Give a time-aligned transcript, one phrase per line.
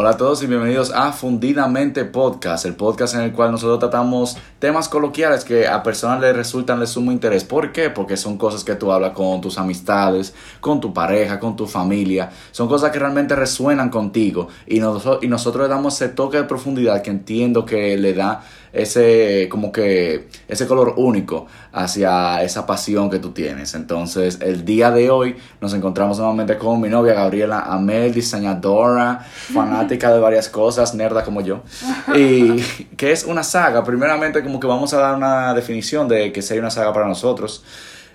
[0.00, 4.38] Hola a todos y bienvenidos a Fundidamente Podcast, el podcast en el cual nosotros tratamos
[4.58, 7.44] temas coloquiales que a personas les resultan de sumo interés.
[7.44, 7.90] ¿Por qué?
[7.90, 10.32] Porque son cosas que tú hablas con tus amistades,
[10.62, 12.30] con tu pareja, con tu familia.
[12.50, 16.44] Son cosas que realmente resuenan contigo y, nosotros y nosotros le damos ese toque de
[16.44, 18.42] profundidad que entiendo que le da
[18.72, 23.74] ese como que ese color único hacia esa pasión que tú tienes.
[23.74, 29.20] Entonces, el día de hoy nos encontramos nuevamente con mi novia Gabriela Amel, diseñadora,
[29.54, 31.62] fanática de varias cosas, nerda como yo.
[32.14, 32.60] Y
[32.96, 33.84] que es una saga.
[33.84, 37.64] Primeramente, como que vamos a dar una definición de que sería una saga para nosotros.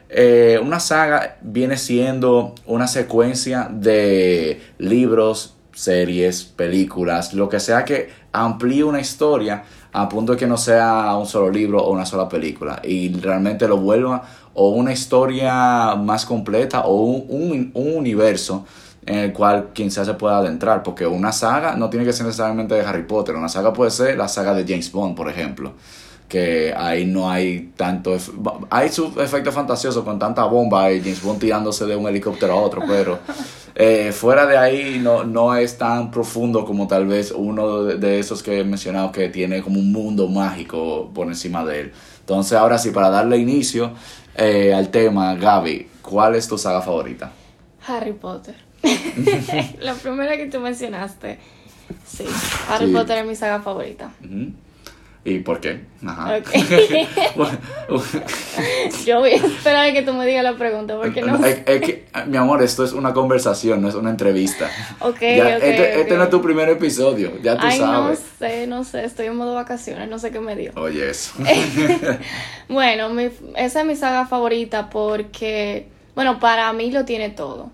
[0.10, 8.10] Eh, una saga viene siendo una secuencia de libros, series, películas, lo que sea que
[8.32, 9.64] amplíe una historia
[9.96, 13.66] a punto de que no sea un solo libro o una sola película y realmente
[13.66, 14.24] lo vuelva
[14.54, 18.66] o una historia más completa o un, universo
[19.06, 22.76] en el cual quizás se pueda adentrar, porque una saga no tiene que ser necesariamente
[22.76, 25.74] de Harry Potter, una saga puede ser la saga de James Bond, por ejemplo,
[26.28, 28.18] que ahí no hay tanto,
[28.70, 32.56] hay su efecto fantasioso con tanta bomba y James Bond tirándose de un helicóptero a
[32.58, 33.20] otro, pero
[33.78, 38.42] eh, fuera de ahí no, no es tan profundo como tal vez uno de, esos
[38.42, 41.94] que he mencionado que tiene como un mundo mágico por encima de él.
[42.22, 43.92] Entonces ahora sí, para darle inicio
[44.36, 47.34] eh, al tema, Gaby, ¿cuál es tu saga favorita?
[47.86, 48.56] Harry Potter.
[49.82, 51.40] La primera que tú mencionaste.
[52.06, 52.26] Sí,
[52.70, 54.12] Harry Potter es mi saga favorita.
[55.28, 55.82] ¿Y por qué?
[56.06, 56.38] Ajá.
[59.08, 61.44] Yo voy a esperar a que tú me digas la pregunta, porque no.
[61.44, 64.70] Es, que, mi amor, esto es una conversación, no es una entrevista.
[65.00, 68.20] Ok, este, este, no es tu primer episodio, ya tú Ay, sabes.
[68.20, 70.74] No sé, no sé, estoy en modo vacaciones, no sé qué me dio.
[70.76, 71.34] Oye, eso.
[72.70, 77.72] bueno, mi, esa es mi saga favorita porque, bueno, para mí lo tiene todo.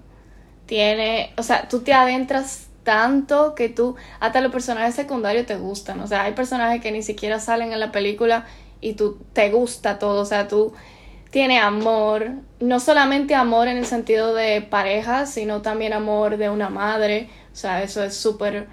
[0.68, 6.00] Tiene, o sea, tú te adentras tanto que tú, hasta los personajes secundarios te gustan.
[6.00, 8.46] O sea, hay personajes que ni siquiera salen en la película
[8.80, 10.22] y tú te gusta todo.
[10.22, 10.74] O sea, tú
[11.30, 16.70] tienes amor, no solamente amor en el sentido de pareja, sino también amor de una
[16.70, 17.30] madre.
[17.54, 18.68] O sea, eso es súper...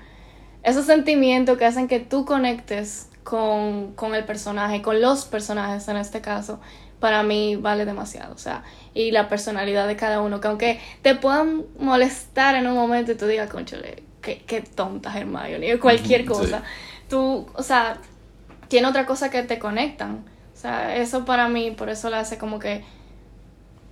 [0.62, 5.96] Esos sentimientos que hacen que tú conectes con, con el personaje, con los personajes en
[5.96, 6.60] este caso,
[7.00, 8.34] para mí vale demasiado.
[8.34, 8.64] O sea,
[8.94, 13.14] y la personalidad de cada uno, que aunque te puedan molestar en un momento y
[13.14, 16.62] tú digas, conchale, qué, qué tonta Hermione, o cualquier cosa,
[17.08, 17.98] tú, o sea,
[18.68, 20.24] tiene otra cosa que te conectan.
[20.54, 22.84] O sea, eso para mí, por eso la hace como que,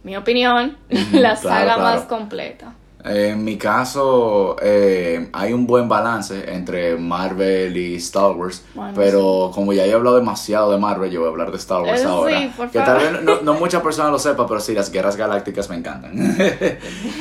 [0.03, 0.77] mi opinión,
[1.13, 2.75] la saga más completa.
[3.09, 9.73] En mi caso, eh, hay un buen balance entre Marvel y Star Wars, pero como
[9.73, 12.51] ya he hablado demasiado de Marvel, yo voy a hablar de Star Wars ahora.
[12.73, 16.37] que tal vez no, muchas personas lo sepan, pero sí, las guerras galácticas me encantan.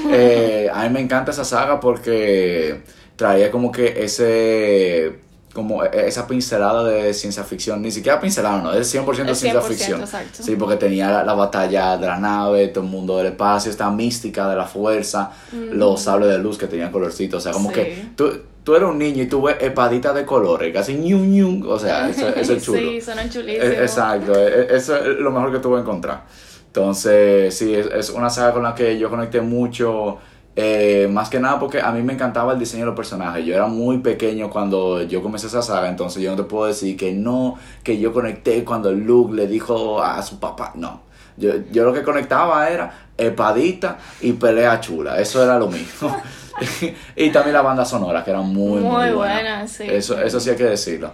[0.07, 2.81] Eh, a mí me encanta esa saga porque
[3.15, 5.19] traía como que ese
[5.55, 9.61] como e, e, esa pincelada de ciencia ficción, ni siquiera pincelada, no, es 100%, ciencia
[9.61, 10.03] ficción.
[10.33, 14.49] Sí, porque tenía la, batalla de la nave, todo el mundo del espacio, esta mística
[14.49, 15.71] de la fuerza, mm.
[15.71, 18.29] los sables de luz que tenían colorcitos, o sea, como que tú,
[18.65, 22.09] tú eres un niño y tú ves espaditas de colores, casi ñu, ñu, o sea,
[22.09, 22.77] eso, es chulo.
[22.77, 23.77] sí, son chulísimos.
[23.77, 26.23] exacto, e, eso es lo mejor que tú vas a encontrar.
[26.67, 30.17] Entonces, sí, es una saga con la que yo conecté mucho
[30.55, 33.45] eh, más que nada porque a mí me encantaba el diseño de los personajes.
[33.45, 36.95] Yo era muy pequeño cuando yo comencé esa saga, entonces yo no te puedo decir
[36.95, 40.71] que no, que yo conecté cuando Luke le dijo a su papá.
[40.75, 41.01] No.
[41.37, 45.19] Yo, yo lo que conectaba era espadita y pelea chula.
[45.19, 46.15] Eso era lo mismo.
[47.15, 49.67] y también la banda sonora, que era muy, muy, buena.
[49.67, 49.83] sí.
[49.87, 51.11] Eso, eso sí hay que decirlo.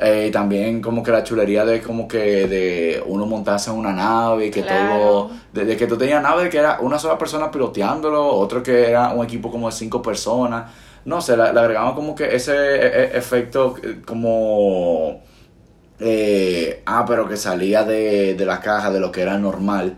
[0.00, 3.92] Eh, y también como que la chulería de como que de uno montarse en una
[3.92, 5.30] nave que todo...
[5.52, 9.24] De, que tú tenías nave que era una sola persona piloteándolo, otro que era un
[9.24, 10.70] equipo como de cinco personas.
[11.04, 15.22] No sé, le, agregamos como que ese e, e, efecto eh, como...
[16.00, 19.96] Eh, ah, pero que salía de, de la caja de lo que era normal.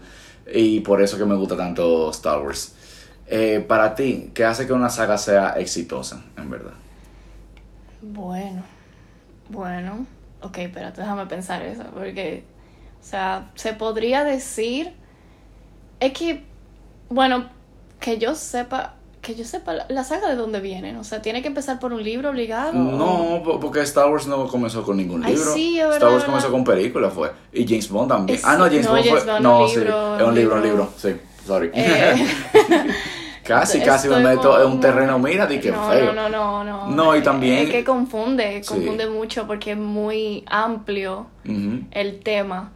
[0.53, 2.75] Y por eso que me gusta tanto Star Wars.
[3.69, 6.75] Para ti, ¿qué hace que una saga sea exitosa, en verdad?
[8.03, 8.63] Bueno
[9.51, 10.07] bueno,
[10.43, 12.45] ok, pero déjame pensar eso, porque,
[13.01, 14.93] o sea, se podría decir,
[15.99, 16.45] es que,
[17.09, 17.47] bueno,
[17.99, 21.49] que yo sepa, que yo sepa la, saga de dónde vienen, o sea, tiene que
[21.49, 22.73] empezar por un libro obligado.
[22.73, 25.53] No, porque Star Wars no comenzó con ningún libro.
[25.53, 27.33] sí, Star Wars comenzó con película, fue.
[27.53, 28.41] Y James Bond también.
[28.45, 29.41] ah, no, James Bond fue.
[29.41, 31.71] no, sí, es un libro, un libro, sí, sorry.
[31.75, 32.27] Eh.
[33.45, 36.13] Casi, casi me meto en un terreno, mira, di que feo.
[36.13, 36.87] No, no, no, no.
[36.89, 37.59] No, y también.
[37.59, 41.27] Es que confunde, confunde mucho porque es muy amplio
[41.91, 42.73] el tema.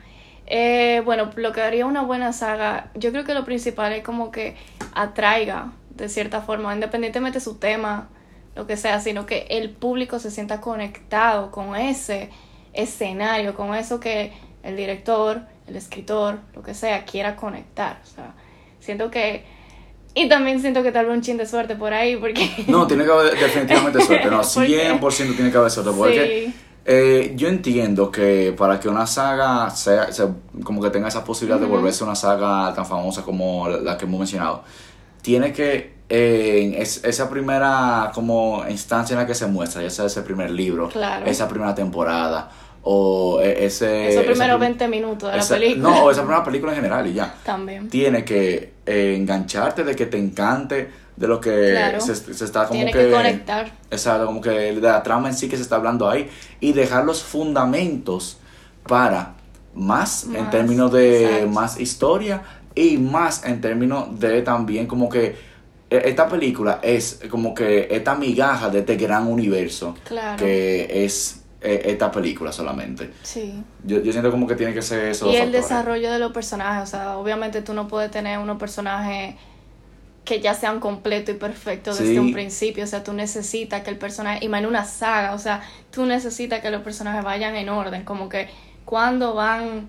[0.46, 4.30] Eh, bueno, lo que haría una buena saga, yo creo que lo principal es como
[4.30, 4.56] que
[4.94, 8.08] atraiga de cierta forma, independientemente de su tema,
[8.54, 12.30] lo que sea, sino que el público se sienta conectado con ese
[12.72, 14.32] escenario, con eso que
[14.62, 18.00] el director, el escritor, lo que sea, quiera conectar.
[18.02, 18.34] O sea,
[18.80, 19.53] siento que...
[20.14, 22.48] Y también siento que tal vez un chin de suerte por ahí, porque...
[22.68, 26.44] No, tiene que haber definitivamente suerte, no, 100% tiene que haber suerte, porque...
[26.46, 26.60] Sí.
[26.86, 30.28] Eh, yo entiendo que para que una saga sea, sea-
[30.64, 34.04] como que tenga esa posibilidad de volverse una saga tan famosa como la, la que
[34.04, 34.62] hemos mencionado,
[35.22, 40.04] tiene que eh, es- esa primera como instancia en la que se muestra, ya sea
[40.04, 41.24] ese primer libro, Claro.
[41.24, 42.50] esa primera temporada
[42.86, 45.88] o eh, ese Esos primeros prim- 20 minutos de la película.
[45.88, 47.88] no o esa primera película en general y ya También.
[47.88, 52.00] tiene que eh, engancharte de que te encante de lo que Claro.
[52.00, 53.72] se, se está como Tiene que, que conectar.
[53.90, 56.28] exacto como que de la trama en sí que se está hablando ahí
[56.60, 58.38] y dejar los fundamentos
[58.86, 59.34] para
[59.74, 61.48] más, en términos de exacto.
[61.48, 62.42] más historia
[62.74, 65.36] y más en términos de también como que
[65.90, 70.36] eh, esta película es como que esta migaja de este gran universo Claro.
[70.36, 73.62] que es eh, esta película solamente Sí.
[73.84, 76.88] yo, yo siento como que tiene que ser eso Y el desarrollo de los personajes,
[76.88, 79.34] o sea, obviamente tú no puedes tener unos personajes
[80.24, 82.04] que ya sean completos y perfectos Sí.
[82.04, 85.34] desde un principio, o sea, tú necesitas que el personaje, y más en una saga,
[85.34, 88.48] o sea, tú necesitas que los personajes vayan en orden, como que
[88.84, 89.88] cuando van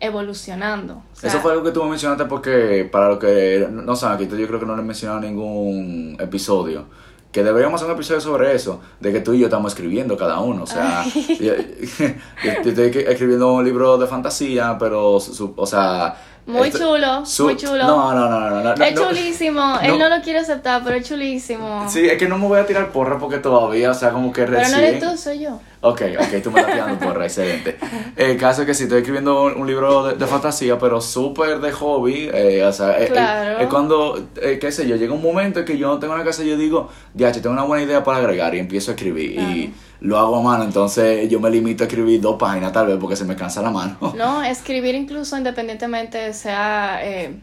[0.00, 1.02] evolucionando.
[1.12, 4.16] O sea, Eso fue algo que tú me mencionaste porque para lo que no saben,
[4.16, 6.86] aquí yo creo que no le he mencionado ningún episodio.
[7.32, 10.40] Que deberíamos hacer un episodio sobre eso, de que tú y yo estamos escribiendo cada
[10.40, 10.64] uno.
[10.64, 11.04] O sea,
[11.40, 11.54] yo,
[12.44, 16.16] yo estoy escribiendo un libro de fantasía, pero, su- o sea...
[16.46, 17.84] Muy chulo, su- muy chulo.
[17.84, 18.74] No, no, no, no.
[18.74, 19.08] no, es no.
[19.08, 21.86] chulísimo, él no lo quiere aceptar, pero es chulísimo.
[21.88, 24.42] Sí, es que no me voy a tirar porra porque todavía, o sea, como que
[24.42, 24.80] pero recién...
[24.80, 25.60] no eres tú, soy yo.
[25.82, 27.78] Ok, ok, tú me estás tirando porra, excelente.
[28.14, 31.58] El caso es que sí, estoy escribiendo un, un libro de, de fantasía, pero súper
[31.60, 32.28] de hobby.
[32.34, 33.58] eh, o sea, eh, eh, Claro.
[33.60, 36.22] es cuando, eh, qué sé yo, llega un momento en que yo no tengo una
[36.24, 39.40] casa y yo digo, ya, tengo una buena idea para agregar y empiezo a escribir.
[39.40, 42.98] Y lo hago a mano, entonces yo me limito a escribir dos páginas tal vez
[43.00, 43.96] porque se me cansa la mano.
[44.16, 47.40] No, escribir incluso independientemente sea eh,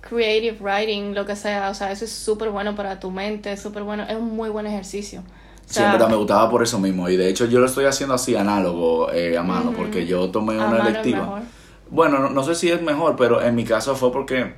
[0.00, 3.82] creative writing, lo que sea, o sea, eso es súper bueno para tu mente, súper
[3.82, 5.22] bueno, es un muy buen ejercicio.
[5.64, 7.08] O Sí, sea, en verdad me gustaba por eso mismo.
[7.08, 10.54] Y de hecho yo lo estoy haciendo así análogo eh, a mano, porque yo tomé
[10.54, 11.20] a una mano es electiva.
[11.20, 11.42] mejor.
[11.90, 14.54] Bueno, no, no sé si es mejor, pero en mi caso fue porque en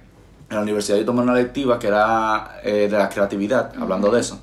[0.56, 4.41] la universidad yo tomé una electiva que era eh, de la creatividad, hablando de eso.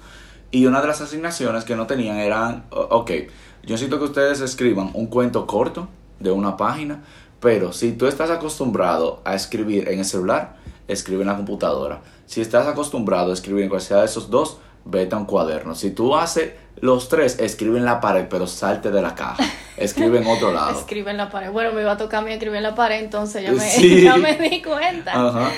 [0.51, 3.11] Y una de las asignaciones que no tenían eran, ok,
[3.63, 5.87] yo necesito que ustedes escriban un cuento corto
[6.19, 7.03] de una página,
[7.39, 10.57] pero si tú estás acostumbrado a escribir en el celular,
[10.87, 12.01] escribe en la computadora.
[12.25, 15.75] Si estás acostumbrado a escribir en cualquiera de esos dos, vete a un cuaderno.
[15.75, 16.51] Si tú haces
[16.81, 19.43] los tres, escribe en la pared, pero salte de la caja.
[19.77, 20.71] Escribe en otro lado.
[20.79, 21.49] Escribe en la pared.
[21.51, 24.01] Bueno, me iba a tocar a mí escribir en la pared, entonces ya me, Sí.
[24.03, 25.11] ya me di cuenta.
[25.29, 25.51] Ajá.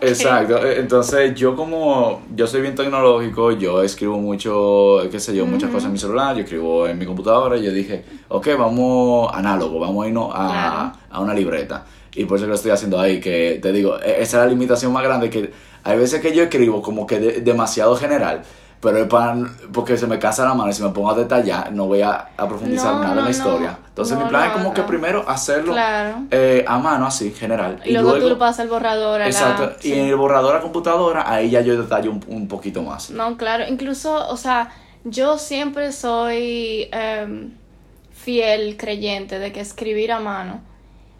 [0.00, 0.64] Exacto.
[0.64, 5.70] Eh, Entonces, yo como yo soy bien tecnológico, yo escribo mucho, qué sé yo, muchas
[5.70, 9.78] cosas en mi celular, yo escribo en mi computadora, y yo dije, ok, vamos análogo,
[9.80, 10.92] vamos a irnos a, Claro.
[11.10, 11.84] a una libreta.
[12.14, 14.92] Y por eso lo estoy haciendo ahí, que te digo, e- esa es la limitación
[14.92, 15.50] más grande, que
[15.84, 18.42] hay veces que yo escribo como que de- demasiado general,
[18.80, 19.36] pero es para,
[19.72, 22.28] porque se me cansa la mano y si me pongo a detallar, no voy a,
[22.36, 23.30] a profundizar No, nada en la no.
[23.30, 23.78] historia.
[23.88, 26.22] Entonces, mi plan lo es como que primero hacerlo Claro.
[26.30, 27.80] eh, a mano, así, general.
[27.84, 29.26] Y luego, tú le pasas el borrador a la...
[29.30, 29.72] Exacto.
[29.80, 29.88] sí.
[29.88, 33.10] Y en el borrador a computadora, ahí ya yo detallo un, un poquito más.
[33.10, 34.70] No, claro, incluso, o sea,
[35.04, 37.52] yo siempre soy em,
[38.12, 40.60] fiel creyente de que escribir a mano,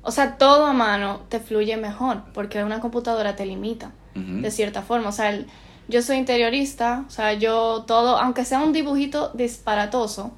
[0.03, 4.83] o sea, todo a mano te fluye mejor, porque una computadora te limita, De cierta
[4.83, 5.09] forma.
[5.09, 5.47] O sea, el-
[5.89, 10.33] yo soy interiorista, o sea, yo todo, aunque sea un dibujito disparatoso,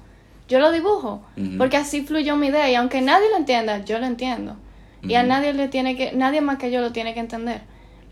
[0.47, 1.57] yo lo dibujo, Ujú.
[1.57, 4.55] porque así fluyó mi idea, y aunque nadie lo entienda, yo lo entiendo.
[5.03, 7.61] Y a nadie le tiene que, nadie más que yo lo tiene que entender.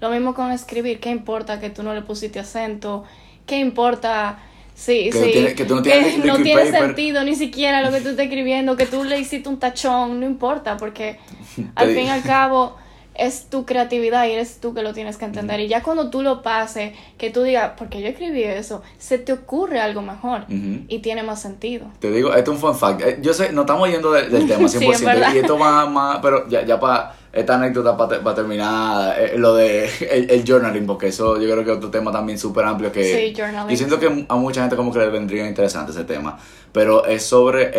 [0.02, 3.04] Lo mismo con escribir, ¿qué importa que tú no le pusiste acento?
[3.46, 4.38] ¿Qué importa?
[4.76, 5.32] Sí, Que sí.
[5.32, 6.82] tiene- que tú no tienes no liquid tiene paper.
[6.88, 10.26] sentido ni siquiera lo que tú estás escribiendo, que tú le hiciste un tachón, no
[10.26, 11.18] importa, porque
[11.76, 12.78] al fin y al cabo
[13.18, 15.60] es tu creatividad y eres tú que lo tienes que entender.
[15.62, 19.32] Y ya cuando tú lo pases, que tú digas, porque yo escribí eso, se te
[19.34, 21.88] ocurre algo mejor y tiene más sentido.
[22.00, 23.02] Te digo, esto es un fun fact.
[23.02, 24.80] Eh, Yo sé, no estamos yendo de- del tema 100%.
[24.80, 25.34] Sí, es verdad.
[25.34, 29.90] y esto va más, pero ya, ya para esta anécdota, para terminar, eh, lo de
[30.12, 33.04] el, el journaling, porque eso yo creo que es otro tema también súper amplio que...
[33.04, 33.72] Sí, journaling.
[33.74, 36.38] Y siento que a mucha gente como que le vendría interesante ese tema.
[36.72, 37.72] Pero es sobre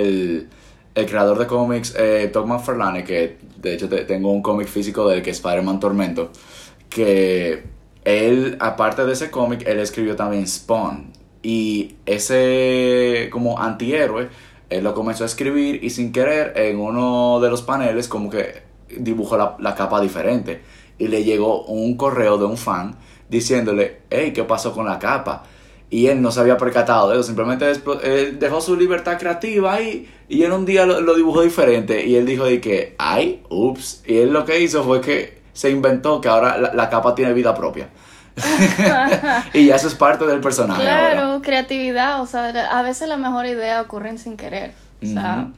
[0.00, 0.48] el,
[0.94, 5.08] el creador de cómics, eh, Todd McFarlane, que de hecho te- tengo un cómic físico
[5.08, 6.30] del que es Spider-Man Tormento,
[6.88, 7.64] que
[8.04, 11.12] él, aparte de ese cómic, él escribió también Spawn.
[11.42, 14.28] Y ese como antihéroe,
[14.68, 18.62] él lo comenzó a escribir y sin querer en uno de los paneles como que
[18.98, 20.60] dibujó la, la capa diferente.
[20.98, 22.96] Y le llegó un correo de un fan
[23.28, 25.44] diciéndole, hey, ¿qué pasó con la capa?
[25.90, 30.08] Y él no se había percatado de eso, simplemente él dejó su libertad creativa ahí
[30.28, 34.02] y él un día lo, lo dibujó diferente y él dijo de que, ay, ups,
[34.06, 37.32] y él lo que hizo fue que se inventó que ahora la, la capa tiene
[37.32, 37.88] vida propia.
[39.52, 40.80] y ya eso es parte del personaje.
[40.80, 41.42] Claro, ahora.
[41.42, 44.72] creatividad, o sea, a veces las mejores ideas ocurren sin querer.
[45.02, 45.48] O sea.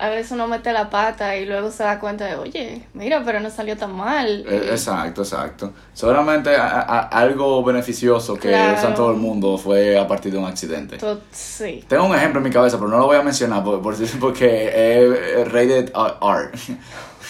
[0.00, 3.38] A veces uno mete la pata y luego se da cuenta de, oye, mira, pero
[3.40, 4.44] no salió tan mal.
[4.48, 5.72] Eh, Exacto, exacto.
[5.94, 8.78] Solamente a- a- algo beneficioso que Claro.
[8.78, 10.96] usa todo el mundo fue a partir de un accidente.
[10.98, 11.84] To- sí.
[11.86, 15.02] Tengo un ejemplo en mi cabeza, pero no lo voy a mencionar por, por- porque
[15.42, 16.50] es rated R.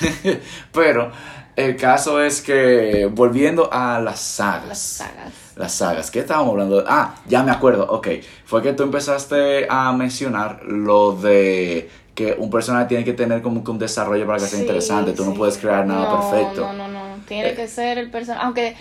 [0.72, 1.10] pero
[1.56, 4.66] el caso es que, volviendo a las sagas.
[4.68, 5.32] Las sagas.
[5.56, 6.10] Las sagas.
[6.10, 6.82] ¿Qué estábamos hablando?
[6.86, 7.86] Ah, ya me acuerdo.
[7.90, 8.08] Ok.
[8.46, 13.64] Fue que tú empezaste a mencionar lo de que un personaje tiene que tener como
[13.64, 15.12] que un desarrollo para que sea Sí, interesante.
[15.12, 16.60] Tú no puedes crear nada No, perfecto.
[16.72, 17.00] No, no, no.
[17.26, 17.54] Tiene Eh.
[17.54, 18.44] que ser el personaje.
[18.44, 18.76] Aunque,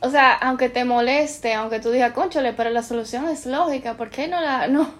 [0.00, 3.94] o sea, aunque te moleste, aunque tú digas, conchole, pero la solución es lógica.
[3.94, 4.90] ¿Por qué no la, no,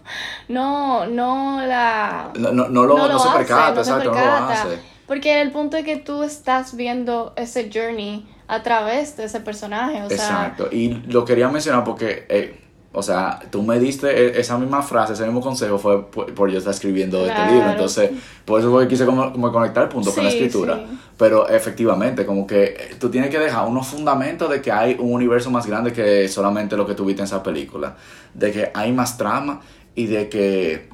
[0.49, 2.31] no, no la.
[2.39, 4.53] No, no, no lo, no se hace, percata, no se exacto, no lo percata?
[4.63, 4.79] hace.
[5.07, 10.03] Porque el punto es que tú estás viendo ese journey a través de ese personaje.
[10.03, 10.69] O sea, Exacto.
[10.73, 12.61] Y lo quería mencionar porque, eh,
[12.97, 16.49] o sea, tú me diste e- esa misma frase, ese mismo consejo fue por, por
[16.51, 17.71] yo estar escribiendo este libro.
[17.71, 18.11] Entonces,
[18.45, 20.77] por eso fue que quise como, como conectar el punto con la Sí, escritura.
[20.77, 20.99] sí.
[21.19, 25.13] Pero efectivamente, como que eh, tú tienes que dejar unos fundamentos de que hay un
[25.13, 27.97] universo más grande que solamente lo que tuviste en esa película.
[28.33, 29.61] De que hay más trama
[29.97, 30.89] y de que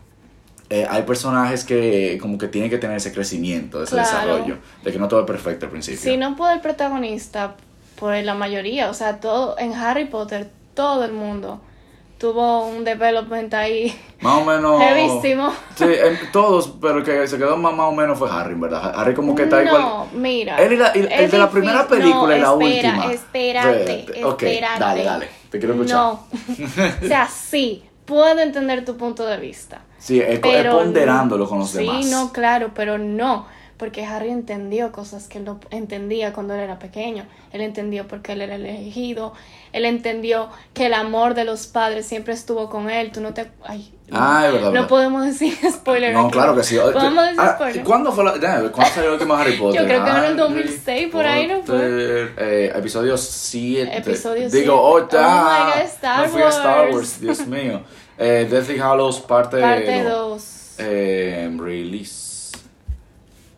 [0.71, 4.09] eh, hay personajes que como que tienen que tener ese crecimiento, ese Claro.
[4.09, 4.57] desarrollo.
[4.85, 6.00] De que no todo es perfecto al principio.
[6.00, 7.57] si no puede el protagonista,
[7.97, 11.61] pues la mayoría, o sea, todo en Harry Potter, todo el mundo
[12.21, 14.81] tuvo un development ahí Más o menos.
[14.83, 15.50] heavísimo.
[15.75, 18.93] Sí, en todos, pero el que se quedó más, más o menos fue Harry, ¿verdad?
[18.95, 20.09] Harry como que está no, igual.
[20.12, 20.57] mira.
[20.59, 23.12] Él y la- y el es de la primera película y la no, espera, última.
[23.12, 24.81] Espérate, ok, espérate.
[24.81, 25.97] dale, dale, te quiero escuchar.
[25.97, 26.11] No.
[27.03, 29.81] o sea, sí, puedo entender tu punto de vista.
[29.99, 32.05] Sí, es, es Pero ponderándolo con los sí, demás.
[32.07, 33.47] no, claro, pero no.
[33.80, 37.25] Porque Harry entendió cosas que él no entendía cuando él era pequeño.
[37.52, 39.32] Él entendió por qué él era el elegido.
[39.72, 43.10] Él entendió que el amor de los padres siempre estuvo con él.
[43.10, 43.50] Tú no te.
[43.64, 46.12] Ay, Ah, es verdad, No podemos decir spoiler.
[46.12, 46.32] No, aquí.
[46.32, 46.76] claro que sí.
[46.76, 47.84] Podemos decir Ah, spoiler.
[47.84, 49.80] ¿Cuándo fue la, ver, ¿cuándo salió el último Harry Potter?
[49.80, 51.78] Yo creo que en el Harry 2006, por ahí, ¿no fue?
[52.37, 53.96] Eh, episodio 7.
[53.96, 54.70] Episodio Digo, siete.
[54.70, 55.72] oh, Oh ya.
[55.75, 57.20] my God, Star me fui a Star Wars.
[57.20, 57.82] Dios mío.
[58.18, 60.42] Eh, Deathly Hallows, parte Parte dos.
[60.78, 60.87] 2.
[60.87, 62.29] Eh, release.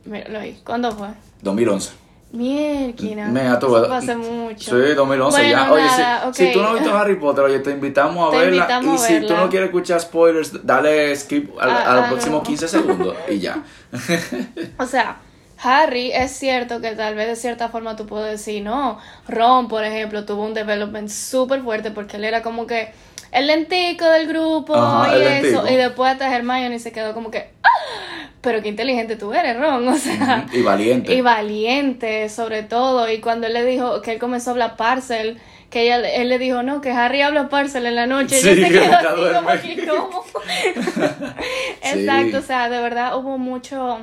[0.05, 0.61] Míralo ahí.
[0.65, 1.09] ¿Cuándo fue?
[1.43, 1.93] 2011.
[2.33, 3.27] Mierda.
[3.29, 4.71] Mira, tú Eso hace mucho.
[4.71, 5.71] Sí, 2011 Bueno, ya.
[5.73, 6.35] Oye, nada, si, ok.
[6.35, 8.57] si tú no has visto Harry Potter, oye, te invitamos a Te verla.
[8.57, 9.41] invitamos y a si tú verla.
[9.45, 12.43] no quieres escuchar spoilers, dale skip a, Ah, a los ah, próximos no.
[12.45, 13.63] 15 segundos y ya.
[14.79, 15.19] O sea,
[15.63, 19.85] Harry es cierto que tal vez de cierta forma tú puedes decir, no, Ron, por
[19.85, 22.93] ejemplo, tuvo un development súper fuerte porque él era como que
[23.33, 25.31] el lentico del grupo Ajá, y eso.
[25.31, 25.69] lentico.
[25.69, 28.29] Y después hasta Hermione se quedó como que, ¡ah!
[28.43, 29.89] Pero qué inteligente tú eres, Ron.
[29.89, 31.15] O sea, y valiente.
[31.15, 33.11] y valiente, sobre todo.
[33.11, 36.39] Y cuando él le dijo que él comenzó a hablar parcel, que ella, él le
[36.39, 38.37] dijo, no, que Harry habla parcel en la noche.
[38.37, 40.25] Sí, y se quedó así como que, ¿cómo?
[41.83, 44.01] Exacto, o sea, de verdad hubo mucho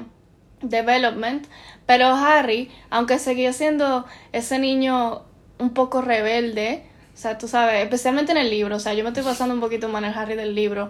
[0.61, 1.45] development.
[1.85, 5.23] Pero Harry, aunque seguía siendo ese niño
[5.59, 6.88] un poco rebelde,
[7.19, 9.59] o sea, tú sabes, especialmente en el libro, o sea, yo me estoy pasando un
[9.59, 10.89] poquito más en el Harry del libro.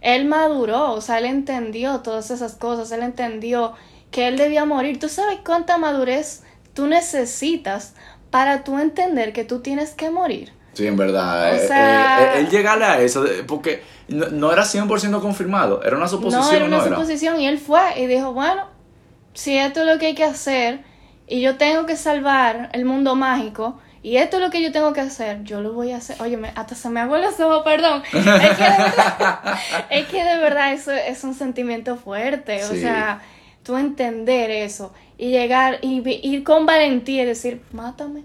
[0.00, 3.74] Él maduró, o sea, él entendió todas esas cosas, él entendió
[4.10, 4.98] que él debía morir.
[4.98, 7.94] ¿Tú sabes cuánta madurez tú necesitas
[8.30, 10.54] para tú entender que tú tienes que morir?
[10.72, 11.52] Sí, en verdad.
[11.52, 15.82] O eh, sea- eh, eh, él llegarle a eso, porque no, no era 100% confirmado,
[15.82, 16.46] era una suposición.
[16.46, 16.96] no, era una ¿no era?
[16.96, 18.62] suposición y él fue y dijo, bueno,
[19.34, 20.80] si esto es lo que hay que hacer
[21.26, 23.78] y yo tengo que salvar el mundo mágico
[24.08, 26.16] y esto es lo que yo tengo que hacer, yo lo voy a hacer.
[26.20, 28.02] Oye, me- hasta se me hago los ojos, perdón.
[28.12, 29.58] Es que de verdad,
[29.90, 33.20] es que de verdad eso es un sentimiento fuerte, o sea,
[33.62, 38.20] tú entender eso y llegar y ir con valentía y decir, mátame.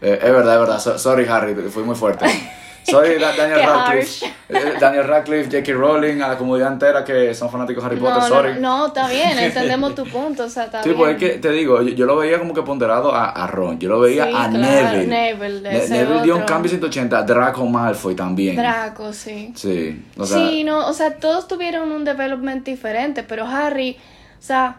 [0.00, 0.78] Eh, es verdad, es verdad.
[0.80, 2.26] So- sorry, Harry, fui muy fuerte.
[2.84, 4.26] Sorry, Da- Daniel Radcliffe.
[4.48, 5.72] Eh, Daniel Radcliffe, J.K.
[5.72, 8.52] Rowling, a la comunidad entera que son fanáticos de Harry Potter, No, sorry.
[8.54, 10.98] no, no, está bien, entendemos tu punto, o sea, está Sí, bien.
[11.00, 13.78] pues es que te digo, yo, yo lo veía como que ponderado a, a Ron,
[13.78, 14.52] yo lo veía Sí, a claro,
[14.98, 15.06] Neville.
[15.06, 18.56] Neville, Ne- dio un cambio 180, Draco Malfoy también.
[18.56, 19.52] Draco, sí.
[19.56, 23.96] sí, o sea, sí, no, o sea, todos tuvieron un development diferente, pero Harry,
[24.38, 24.76] o sea,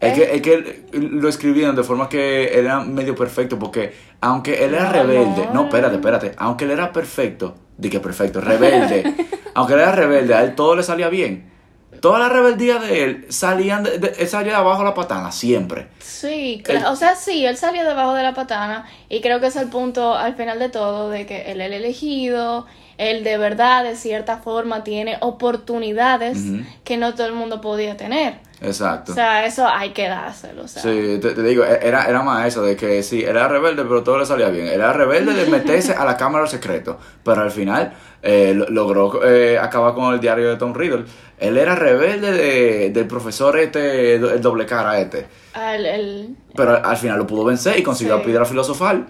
[0.00, 4.64] es, eh, que, es que lo escribieron de forma que era medio perfecto, porque aunque
[4.64, 5.64] él era rebelde, no.
[5.64, 9.14] espérate, espérate, aunque él era perfecto, di que perfecto, rebelde,
[9.54, 11.54] aunque él era rebelde, a él todo le salía bien.
[12.00, 15.32] Toda la rebeldía de él salían de, de- él salía de abajo de la patana,
[15.32, 15.88] siempre.
[15.98, 19.68] sí, o sea, sí, él salió debajo de la patana y creo que es el
[19.70, 22.66] punto al final de todo de que él era el elegido,
[22.98, 26.38] él de verdad, de cierta forma, tiene oportunidades
[26.84, 28.38] que no todo el mundo podía tener.
[28.62, 29.12] Exacto.
[29.12, 30.62] O sea, eso hay que dárselo.
[30.64, 30.80] O sea.
[30.82, 33.82] Sí, te, te digo, e- era, era más eso, de que sí, él era rebelde,
[33.82, 34.66] pero todo le salía bien.
[34.66, 39.58] Era rebelde de meterse a la cámara secreto, pero al final eh, lo- logró eh,
[39.58, 41.04] acabar con el diario de Tom Riddle.
[41.38, 46.84] Él era rebelde de- del profesor este, el doble cara este, Al- el- pero al,
[46.86, 48.20] al final lo pudo vencer y consiguió Sí.
[48.20, 49.06] la piedra filosofal.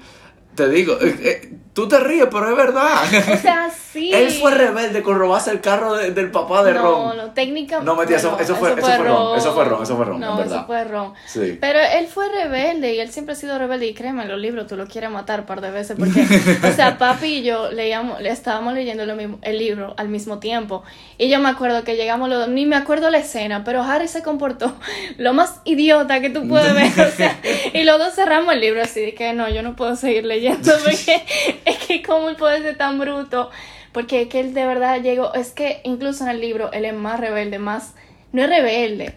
[0.56, 3.02] Te digo, eh, eh, tú te ríes, pero es verdad.
[3.04, 4.10] o sea, sí.
[4.12, 7.16] Él fue rebelde con robarse el carro de- del papá de no, Ron.
[7.18, 7.84] no, técnicamente.
[7.84, 10.30] No, mentira, eso- eso fue- eso fue Ron, eso fue Ron, eso fue Ron, No,
[10.32, 10.56] en verdad.
[10.56, 11.12] eso fue Ron.
[11.26, 11.58] Sí.
[11.60, 13.86] Pero él fue rebelde y él siempre ha sido rebelde.
[13.88, 15.96] Y créeme, en los libros tú lo quieres matar un par de veces.
[15.98, 16.26] Porque,
[16.66, 20.38] o sea, papi y yo leíamos, le estábamos leyendo lo mismo, el libro al mismo
[20.38, 20.82] tiempo.
[21.18, 24.08] Y yo me acuerdo que llegamos los dos, ni me acuerdo la escena, pero Harry
[24.08, 24.72] se comportó
[25.18, 27.06] lo más idiota que tú puedes ver.
[27.06, 27.38] O sea,
[27.74, 30.72] y los dos cerramos el libro así de que no, yo no puedo seguir leyendo
[30.84, 31.22] porque
[31.70, 33.50] es que cómo él puede ser tan bruto.
[33.92, 36.92] Porque es que él de verdad llegó, es que incluso en el libro él es
[36.94, 37.94] más rebelde, más,
[38.32, 39.14] no es rebelde,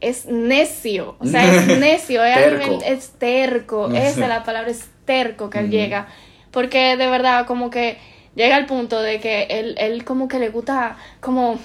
[0.00, 2.64] es necio, o sea, es necio, es, Terco.
[2.64, 6.06] nivel- es terco, esa es la palabra, es terco que él llega,
[6.52, 7.98] porque de verdad como que
[8.36, 11.58] llega al punto de que él, él como que le gusta como,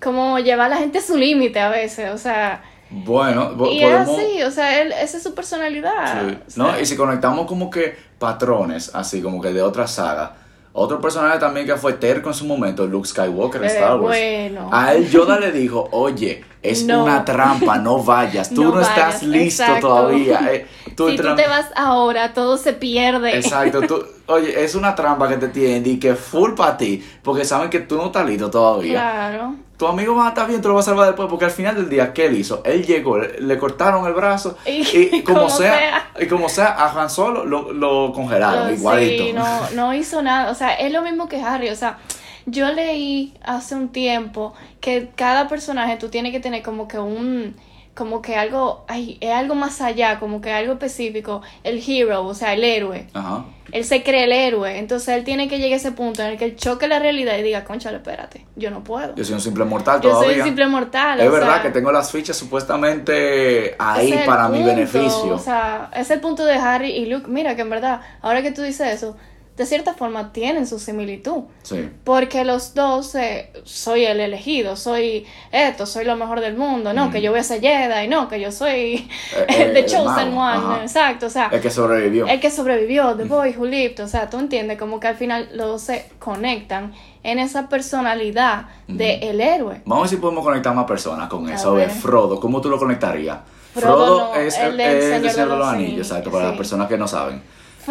[0.00, 3.94] como llevar a la gente a su límite a veces, o sea, Bueno, y es
[4.08, 6.28] así, o sea, él, esa es su personalidad.
[6.28, 6.38] Sí.
[6.46, 6.80] o sea, ¿No?
[6.80, 10.36] Y si conectamos como que patrones, así como que de otra saga.
[10.72, 14.16] Otro personaje también que fue terco en su momento, Luke Skywalker en Eh, Star Wars.
[14.18, 14.68] bueno.
[14.72, 17.02] A él Yoda le dijo, oye, es No.
[17.04, 19.88] una trampa, no vayas, tú no, No estás vayas, listo exacto.
[19.88, 20.48] todavía.
[20.52, 20.66] eh,
[20.96, 23.36] tú si tú te vas ahora, todo se pierde.
[23.36, 27.44] Exacto, tú, oye, es una trampa que te tienen y que full para ti, porque
[27.44, 28.92] saben que tú no estás listo todavía.
[28.92, 29.54] Claro.
[29.80, 31.74] Tu amigo va a estar bien, tú lo vas a salvar después, porque al final
[31.74, 32.60] del día, ¿qué él hizo?
[32.66, 36.10] Él llegó, le, cortaron el brazo y, Y como, como sea, sea.
[36.20, 39.24] y como sea, a Han Solo lo, lo congelaron, Pero igualito.
[39.24, 40.50] Sí, no, no hizo nada.
[40.50, 41.70] O sea, es lo mismo que Harry.
[41.70, 41.96] O sea,
[42.44, 47.56] yo leí hace un tiempo que cada personaje tú tienes que tener como que un
[47.94, 52.34] como que algo, ay, es algo más allá, como que algo específico, el hero, o
[52.34, 53.06] sea, el héroe.
[53.12, 53.44] Ajá.
[53.72, 56.38] Él se cree el héroe, entonces él tiene que llegar a ese punto en el
[56.38, 59.14] que él choque la realidad y diga, conchale, espérate, yo no puedo.
[59.14, 60.42] Yo soy un simple mortal Yo soy todavía.
[60.42, 61.20] un simple mortal.
[61.20, 65.34] es o verdad sea, que tengo las fichas supuestamente ahí para mi beneficio.
[65.34, 67.26] O sea, es el punto de Harry y Luke.
[67.28, 69.16] Mira que en verdad, ahora que tú dices eso,
[69.60, 71.42] de cierta forma tienen su similitud.
[71.62, 71.90] sí.
[72.02, 77.08] Porque los dos, eh, soy el elegido, soy esto, soy lo mejor del mundo, no,
[77.08, 77.12] Mm.
[77.12, 79.84] que yo voy a ser Jedi, no, que yo soy Eh, el eh, The el
[79.86, 80.78] Chosen One, ajá.
[80.82, 82.26] exacto, o sea, El que sobrevivió.
[82.26, 85.50] el que sobrevivió, The Boy Who Lived, o sea, tú entiendes como que al final
[85.52, 89.82] los dos se conectan en esa personalidad de el héroe.
[89.84, 91.72] Vamos a ver si podemos conectar más personas con A eso.
[91.72, 91.90] A ver.
[91.90, 93.40] Frodo, ¿cómo tú lo conectarías?
[93.74, 96.46] Frodo no, es el del es Señor de de los los Anillos, Anillos, exacto, para
[96.48, 97.42] las personas que no saben.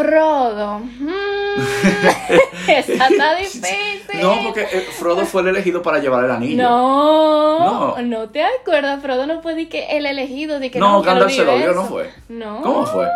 [0.04, 0.80] Frodo.
[0.80, 1.62] Mm,
[2.70, 4.22] esa está difícil.
[4.22, 6.64] No, porque eh, Frodo fue el elegido para llevar el anillo.
[6.64, 8.02] No, No.
[8.02, 11.32] no, te acuerdas, Frodo no fue de que el elegido, de que No, no, Gandalf
[11.34, 11.74] se lo dio.
[11.74, 12.10] ¿no fue?
[12.30, 12.62] No.
[12.62, 13.08] ¿Cómo fue?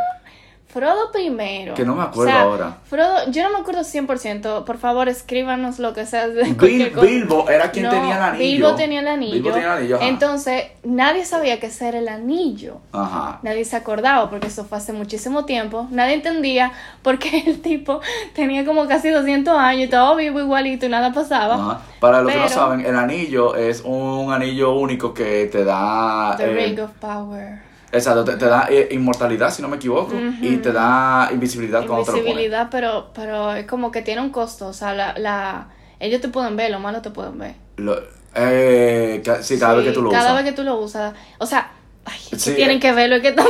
[0.73, 1.75] Frodo primero.
[1.75, 2.77] Que no me acuerdo O sea, ahora.
[2.85, 4.63] Frodo, yo no me acuerdo 100%.
[4.63, 6.27] Por favor, escríbanos lo que sea.
[6.27, 6.91] De Bil-.
[6.99, 8.43] Bilbo era quien No, tenía el anillo.
[8.43, 9.33] Bilbo tenía el anillo.
[9.33, 10.07] Bilbo tenía el anillo, ajá.
[10.07, 12.79] Entonces, nadie sabía que ese era el anillo.
[12.91, 13.37] Ajá.
[13.43, 15.87] Nadie se acordaba porque eso fue hace muchísimo tiempo.
[15.91, 16.71] Nadie entendía
[17.03, 18.01] por qué el tipo
[18.33, 21.53] tenía como casi 200 años y estaba vivo igualito y nada pasaba.
[21.53, 21.81] Ajá.
[21.99, 26.33] Para los que no saben, el anillo es un anillo único que te da.
[26.35, 27.72] The eh, Ring of Power.
[27.93, 30.35] Exacto, te, te da eh, inmortalidad, si no me equivoco, Ujú.
[30.41, 32.07] y te da invisibilidad lo pones.
[32.09, 34.67] Invisibilidad, pero, pero es como que tiene un costo.
[34.67, 35.67] O sea, la, la,
[35.99, 37.55] ellos te pueden ver, los malos te pueden ver.
[37.77, 38.01] Lo-
[38.35, 40.35] eh, sí, cada vez Sí, que tú lo cada usas.
[40.37, 41.13] vez que tú lo usas.
[41.37, 41.71] O sea,
[42.05, 42.79] ay, que Sí, tienen eh.
[42.79, 43.45] que verlo, que tan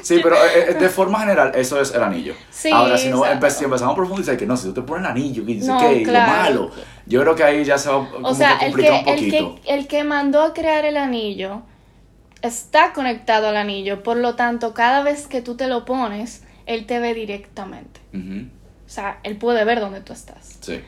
[0.00, 2.34] Sí, pero eh, eh, de forma general, eso es el anillo.
[2.50, 5.04] Sí, Ahora, si, no, empe- si empezamos a profundizar, que no, si tú te pones
[5.04, 6.30] el anillo, que dice No, que claro.
[6.30, 6.36] lo
[6.68, 6.70] malo,
[7.06, 9.18] yo creo que ahí ya se va como O sea, que el complica que, un
[9.18, 11.62] el, que, el que mandó a crear el anillo
[12.42, 14.02] está conectado al anillo.
[14.02, 18.00] Por lo tanto, cada vez que tú te lo pones, él te ve directamente.
[18.14, 20.58] O sea, él puede ver dónde tú estás.
[20.60, 20.80] Sí.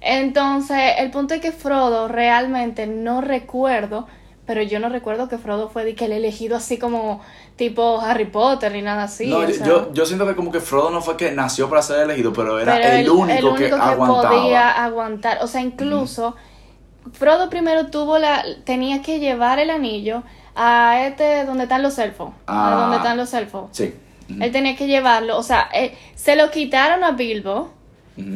[0.00, 4.06] Entonces, el punto es que Frodo realmente no recuerdo,
[4.46, 7.22] pero yo no recuerdo que Frodo fue de que el elegido así como
[7.56, 9.26] tipo Harry Potter ni nada así.
[9.26, 11.70] no, o yo- sea, yo, yo siento que como que Frodo no fue que nació
[11.70, 14.30] para ser elegido, pero era pero el, único que, aguantaba.
[14.30, 15.38] podía aguantar.
[15.42, 16.36] O sea, incluso
[17.12, 20.22] Frodo primero tuvo la, tenía que llevar el anillo
[20.54, 22.80] a este donde están los elfos, a Ah.
[22.82, 23.68] donde están los elfos.
[23.72, 23.94] Sí.
[24.40, 27.72] Él tenía que llevarlo, o sea, eh, se lo quitaron a Bilbo.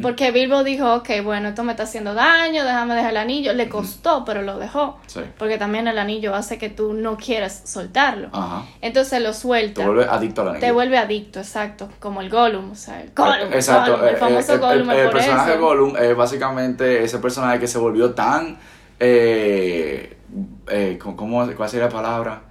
[0.02, 3.52] Porque Bilbo dijo, ok, bueno, esto me está haciendo daño, déjame dejar el anillo.
[3.52, 4.98] Le costó, pero lo dejó.
[5.07, 5.20] Sí.
[5.38, 8.28] Porque también el anillo hace que tú no quieras soltarlo.
[8.33, 8.64] Ajá.
[8.81, 9.83] Entonces lo suelta.
[9.83, 10.66] Te vuelve adicto al anillo.
[10.66, 11.88] Te vuelve adicto, exacto.
[12.00, 13.52] Como el Gollum, o sea, el Gollum.
[13.52, 14.90] Exacto, Gollum, el eh, famoso eh, el, Gollum.
[14.90, 15.61] el- el por personaje eso.
[15.61, 18.59] Gollum es básicamente ese personaje que se volvió tan.
[18.98, 20.17] Eh,
[20.70, 22.42] eh, ¿cómo, ¿Cuál sería la palabra?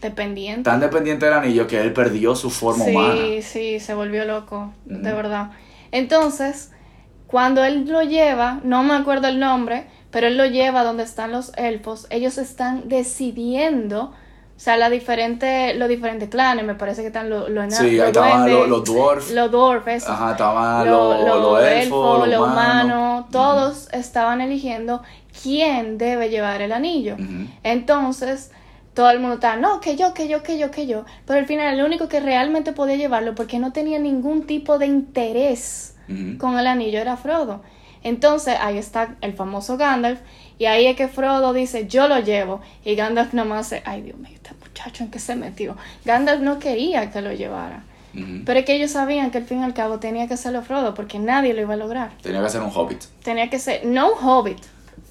[0.00, 0.62] Dependiente.
[0.62, 3.14] Tan dependiente del anillo que él perdió su forma sí, humana.
[3.42, 5.50] sí, se volvió loco, de verdad.
[5.90, 6.70] Entonces,
[7.26, 11.32] cuando él lo lleva, no me acuerdo el nombre, pero él lo lleva donde están
[11.32, 14.02] los elfos, ellos están decidiendo,
[14.56, 17.84] o sea, la diferente, los diferentes clanes, me parece que están los, los enanos, Sí,
[17.86, 19.30] ahí los estaban los, dwarfs.
[19.32, 20.08] los dwarfs.
[20.08, 22.84] Ajá, estaban Lo- los, lo los elfos, los lo humanos.
[22.84, 25.02] humano, todos estaban eligiendo
[25.40, 27.16] quién debe llevar el anillo.
[27.62, 28.50] Entonces,
[28.94, 31.04] todo el mundo estaba, no, que yo, que yo, que yo, que yo.
[31.26, 34.86] Pero al final, el único que realmente podía llevarlo, porque no tenía ningún tipo de
[34.86, 35.94] interés
[36.38, 37.62] con el anillo, era Frodo.
[38.02, 40.20] Entonces, ahí está el famoso Gandalf,
[40.58, 42.60] y ahí es que Frodo dice, yo lo llevo.
[42.84, 45.76] Y Gandalf nomás hace, ay Dios mío, este muchacho en qué se metió.
[46.04, 47.84] Gandalf no quería que lo llevara.
[48.44, 50.94] Pero es que ellos sabían que al fin y al cabo tenía que hacerlo Frodo,
[50.94, 52.10] porque nadie lo iba a lograr.
[52.20, 53.04] Tenía que ser un hobbit.
[53.22, 54.58] Tenía que ser, no un hobbit,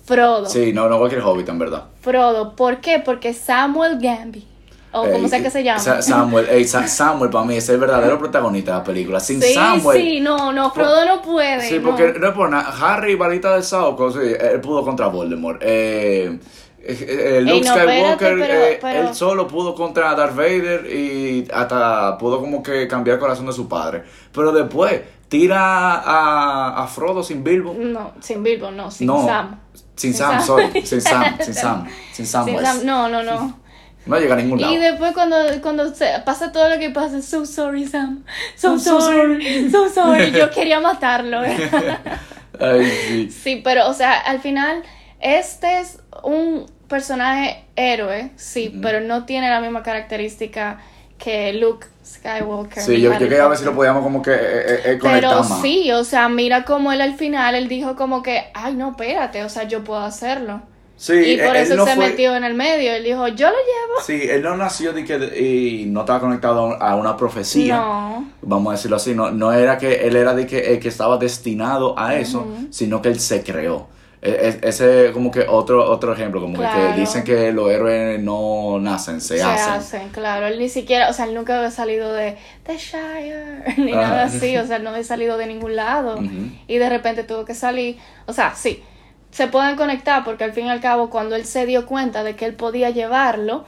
[0.07, 0.45] Frodo.
[0.47, 1.83] Sí, no, no cualquier hobbit, en verdad.
[2.01, 2.55] Frodo.
[2.55, 2.99] ¿Por qué?
[2.99, 4.47] Porque Samuel Gamby,
[4.93, 5.79] o como sea que se llama.
[5.79, 9.19] Sa- Samuel, ey, Sa- Samuel para mí es el verdadero protagonista de la película.
[9.19, 10.01] Sin sí, Samuel.
[10.01, 11.61] sí, no, no, Frodo no puede.
[11.67, 11.89] Sí, no.
[11.89, 12.73] porque no es por nada.
[12.79, 15.61] Harry, balita del Sauco, sí, él pudo contra Voldemort.
[15.61, 16.39] Eh,
[16.79, 20.35] eh, eh, Luke Ey, no, espérate, Skywalker, pero- eh, pero- él solo pudo contra Darth
[20.37, 24.03] Vader y hasta pudo como que cambiar el corazón de su padre.
[24.31, 27.75] Pero después tira a, a Frodo sin Bilbo.
[27.77, 29.59] No, sin Bilbo, no, sin no, Sam.
[29.97, 32.45] Sin Sam, sorry, sin Sam, sin Sam, sin Sam.
[32.45, 32.65] Sin pues.
[32.65, 33.59] Sam, no, no, no.
[34.05, 34.73] No llega a ningún lado.
[34.73, 38.23] Y después cuando, cuando se pasa todo lo que pasa, so sorry Sam,
[38.55, 41.41] so I'm so sorry, so sorry, yo quería matarlo.
[41.41, 43.31] Ay, sí.
[43.43, 44.83] sí, pero o sea, al final,
[45.19, 48.81] este es un personaje héroe, sí, Ujú.
[48.81, 50.79] pero no tiene la misma característica
[51.17, 52.83] que Luke Skywalker.
[52.83, 55.43] Sí, yo, yo quería ver si lo podíamos como que eh, eh, eh, conectar Pero
[55.49, 55.61] más.
[55.61, 59.43] sí, o sea, mira cómo él al final, él dijo como que, ay, no, espérate,
[59.43, 60.61] o sea, yo puedo hacerlo.
[60.99, 63.47] Sí, y por él eso no se fue- metió en el medio, él dijo, yo
[63.47, 64.01] lo llevo.
[64.03, 67.75] Sí, él no nació de que y no estaba conectado a una profecía.
[67.77, 68.27] No.
[68.41, 71.17] Vamos a decirlo así, no, no era que él era de que, el que estaba
[71.17, 73.87] destinado a eso, sino que él se creó.
[74.27, 76.93] E- ese como que otro otro ejemplo, como Claro.
[76.93, 79.73] que dicen que los héroes no nacen, se, Se hacen.
[79.73, 80.47] hacen, claro.
[80.47, 84.01] Él ni siquiera, o sea, él nunca había salido de The Shire, ni Ajá.
[84.01, 86.19] nada así, o sea, él no había salido de ningún lado.
[86.67, 88.83] Y de repente tuvo que salir, o sea, sí,
[89.29, 92.35] se pueden conectar porque al fin y al cabo cuando él se dio cuenta de
[92.35, 93.65] que él podía llevarlo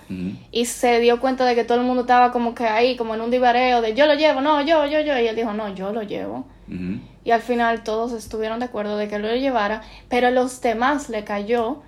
[0.52, 3.22] y se dio cuenta de que todo el mundo estaba como que ahí, como en
[3.22, 5.92] un divareo de yo lo llevo, no, yo, yo, yo, y él dijo, no, yo
[5.92, 6.46] lo llevo.
[6.68, 7.00] Ujú.
[7.24, 11.10] Y al final todos estuvieron de acuerdo de que lo llevara, pero a los demás
[11.10, 11.82] le cayó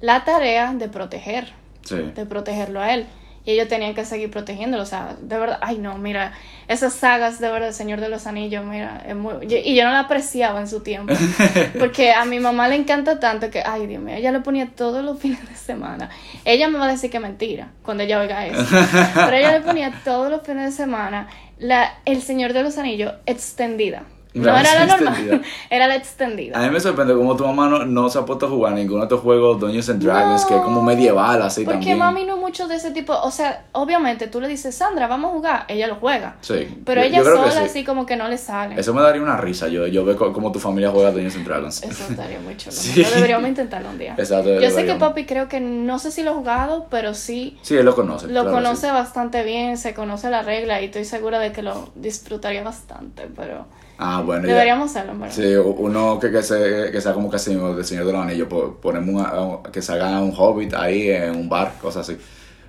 [0.00, 1.96] la tarea de proteger Sí.
[2.14, 3.06] de protegerlo a él.
[3.44, 4.82] Y ellos tenían que seguir protegiéndolo.
[4.82, 6.32] O sea, de verdad, ay no, mira,
[6.68, 9.46] esas sagas de verdad, El Señor de los Anillos, mira, es muy.
[9.46, 11.14] yo- y yo no la apreciaba en su tiempo.
[11.78, 15.02] Porque a mi mamá le encanta tanto que, ay Dios mío, ella lo ponía todos
[15.02, 16.10] los fines de semana.
[16.44, 18.66] Ella me va a decir que mentira cuando ella oiga eso.
[19.14, 23.14] Pero ella le ponía todos los fines de semana la, El Señor de los Anillos
[23.24, 24.02] extendida.
[24.34, 26.58] No era la normal, era la extendida.
[26.58, 29.00] A mí me sorprende cómo tu mamá no, no se ha puesto a jugar ninguno
[29.00, 31.98] de estos juegos Dungeons and Dragons, que es como medieval así Porque también.
[31.98, 35.34] mami no mucho de ese tipo, o sea, obviamente tú le dices, Sandra, vamos a
[35.34, 36.36] jugar, ella lo juega.
[36.42, 36.68] Sí.
[36.84, 37.58] Pero yo- ella yo sola sí.
[37.58, 38.78] así como que no le sale.
[38.78, 41.82] Eso me daría una risa, yo, yo veo cómo tu familia juega Dungeons and Dragons.
[41.82, 42.72] Eso estaría muy chulo.
[42.72, 43.02] Sí.
[43.02, 44.14] Lo deberíamos intentarlo un día.
[44.18, 47.58] Exacto, Yo sé que papi creo que no sé si lo ha jugado, pero sí
[47.62, 48.26] Sí, él lo conoce.
[48.26, 48.92] lo claro, conoce sí.
[48.92, 53.66] bastante bien, se conoce la regla y estoy segura de que lo disfrutaría bastante, pero
[53.98, 54.52] Ah, bueno, ya.
[54.52, 55.34] deberíamos hacerlo, en verdad.
[55.34, 58.74] Sí, uno que, que, se, que sea como casi de Señor de los Anillos, po-
[58.80, 62.16] ponemos a que se haga un hobbit ahí en un bar, cosas así.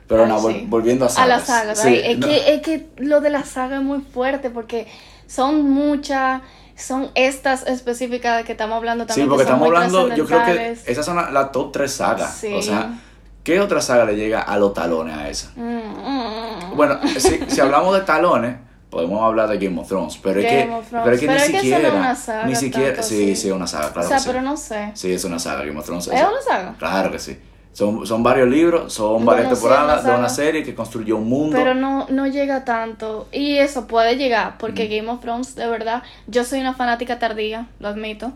[0.08, 0.65] Pero no, vol- sí.
[0.68, 1.28] volviendo a a sagas.
[1.30, 4.50] la saga, Sí, es, no, que, es que lo de la saga es muy fuerte
[4.50, 4.88] porque
[5.28, 6.42] son muchas,
[6.76, 9.30] son estas específicas que estamos hablando Sí, también.
[9.30, 12.34] porque que son estamos hablando, yo creo que esas son las top tres sagas.
[12.34, 12.52] Sí.
[12.56, 13.00] O sea,
[13.44, 15.52] ¿qué otra saga le llega a los talones a esa?
[15.56, 16.76] Mm, mm, mm.
[16.76, 18.56] Bueno, si, si hablamos de talones,
[18.89, 21.04] podemos hablar de Game of Thrones, pero es Game que, of Thrones.
[21.04, 22.88] pero es que Pero ni es que eso no es siquiera, una saga ni siquiera,
[22.88, 24.30] tanto sí, sí, es una saga, claro o sea, que sí.
[24.30, 24.91] pero no sé.
[24.93, 26.08] Sí, es una saga, Game of Thrones.
[26.08, 26.75] ¿Es una saga?
[26.78, 27.38] Claro que sí.
[27.80, 31.56] Son, son varios libros, son varias Bueno, temporadas de una serie que construyó un mundo.
[31.56, 33.30] Pero no, no llega tanto.
[33.32, 37.68] Y eso puede llegar, porque Game of Thrones, de verdad, yo soy una fanática tardía,
[37.80, 38.34] lo admito.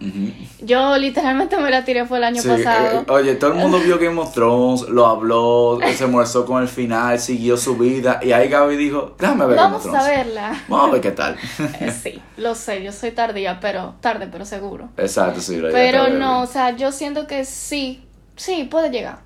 [0.62, 3.02] Yo literalmente me la tiré fue el año Sí, pasado.
[3.02, 6.70] eh, oye, todo el mundo vio Game of Thrones, lo habló, se molestó con el
[6.70, 8.22] final, siguió su vida.
[8.24, 10.64] Y ahí Gaby dijo, déjame ver Vamos Game of a verla.
[10.70, 11.36] Vamos a ver qué tal.
[11.82, 14.88] Eh, sí, lo sé, yo soy tardía, pero tarde, pero seguro.
[14.96, 15.58] Exacto, sí.
[15.58, 18.06] lo Pero no, o sea, yo siento que sí,
[18.38, 19.23] sí, puede llegar.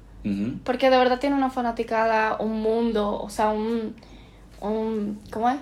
[0.63, 3.95] Porque de verdad tiene una fanaticada, un mundo, o sea, un,
[4.61, 5.57] un ¿cómo es?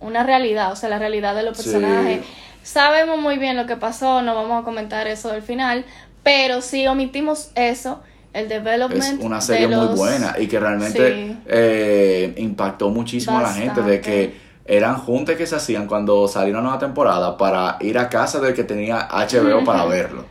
[0.00, 1.70] Una realidad, o sea, la realidad de los Sí.
[1.70, 2.20] personajes.
[2.62, 5.84] Sabemos muy bien lo que pasó, no vamos a comentar eso del final,
[6.22, 8.02] pero si omitimos eso,
[8.32, 11.36] el Es development una serie de muy buena y que realmente Sí.
[11.46, 14.34] eh, impactó muchísimo a la gente de que
[14.66, 18.54] eran juntas que se hacían cuando salió una nueva temporada para ir a casa del
[18.54, 20.24] que tenía HBO para verlo.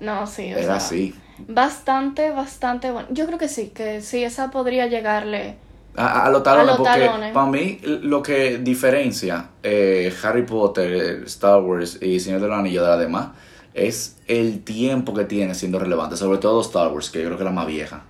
[0.00, 1.14] No, sí, o Era sea, así.
[1.48, 3.08] Bastante, bastante bueno.
[3.10, 5.56] Yo creo que sí, que sí, esa podría llegarle.
[5.96, 7.32] A, a los talones, los porque talones.
[7.32, 12.84] para mí lo que diferencia eh, Harry Potter, Star Wars y Señor de los Anillos
[12.84, 13.28] de las demás
[13.74, 17.42] es el tiempo que tiene siendo relevante, sobre todo Star Wars, que yo creo que
[17.44, 18.04] es la más vieja.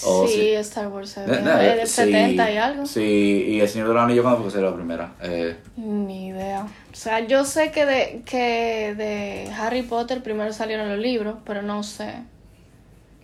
[0.00, 0.52] Oh, sí, sí.
[0.54, 2.86] Star Wars es, del sí, 70 y algo.
[2.86, 5.16] Sí, y el Señor de los Anillos, ¿cuándo fue que salió la primera?
[5.22, 6.64] Eh, Ni idea.
[6.92, 11.62] O sea, yo sé que de, que de Harry Potter primero salieron los libros, pero
[11.62, 12.24] no sé.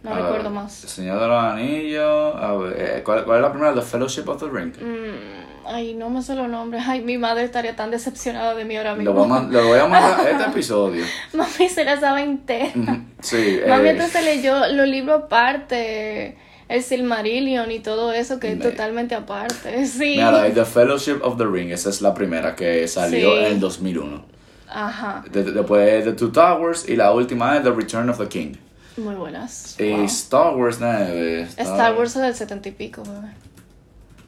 [0.04, 0.72] No a ver, recuerdo El más.
[0.72, 3.74] Señor de los Anillos, a ver, eh, ¿cuál, cuál es la primera?
[3.74, 4.72] The Fellowship of the Ring.
[4.80, 6.82] Mm, ay, no me sé los nombres.
[6.86, 9.24] Ay, mi madre estaría tan decepcionada de mí ahora Lo mismo.
[9.24, 11.04] a man- lo voy a mandar este episodio.
[11.32, 13.00] Mami se la sabe entera.
[13.20, 16.36] Sí, Mami eh, entonces leyó los libros aparte,
[16.68, 19.86] el Silmarillion y todo eso que es Me- totalmente aparte.
[19.86, 20.16] Sí.
[20.16, 23.38] Mira, The Fellowship of the Ring, esa es la primera que salió Sí.
[23.38, 24.22] en el 2001.
[24.68, 25.24] Ajá.
[25.30, 28.52] De- de- después The Two Towers y la última es The Return of the King.
[28.96, 29.78] Muy buenas.
[29.80, 30.04] Y Wow.
[30.04, 30.92] Star Wars, ¿no?
[30.92, 33.32] Star Wars es del setenta y pico, bebé.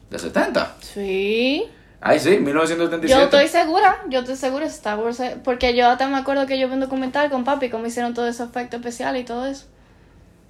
[0.09, 0.75] De 70.
[0.81, 1.65] Sí.
[1.99, 3.07] Ay, sí, 1977.
[3.07, 6.45] Yo estoy segura, yo estoy segura de Star Wars, eh, porque yo hasta me acuerdo
[6.45, 9.45] que yo vi un documental con papi, cómo hicieron todo ese efecto especial y todo
[9.47, 9.65] eso.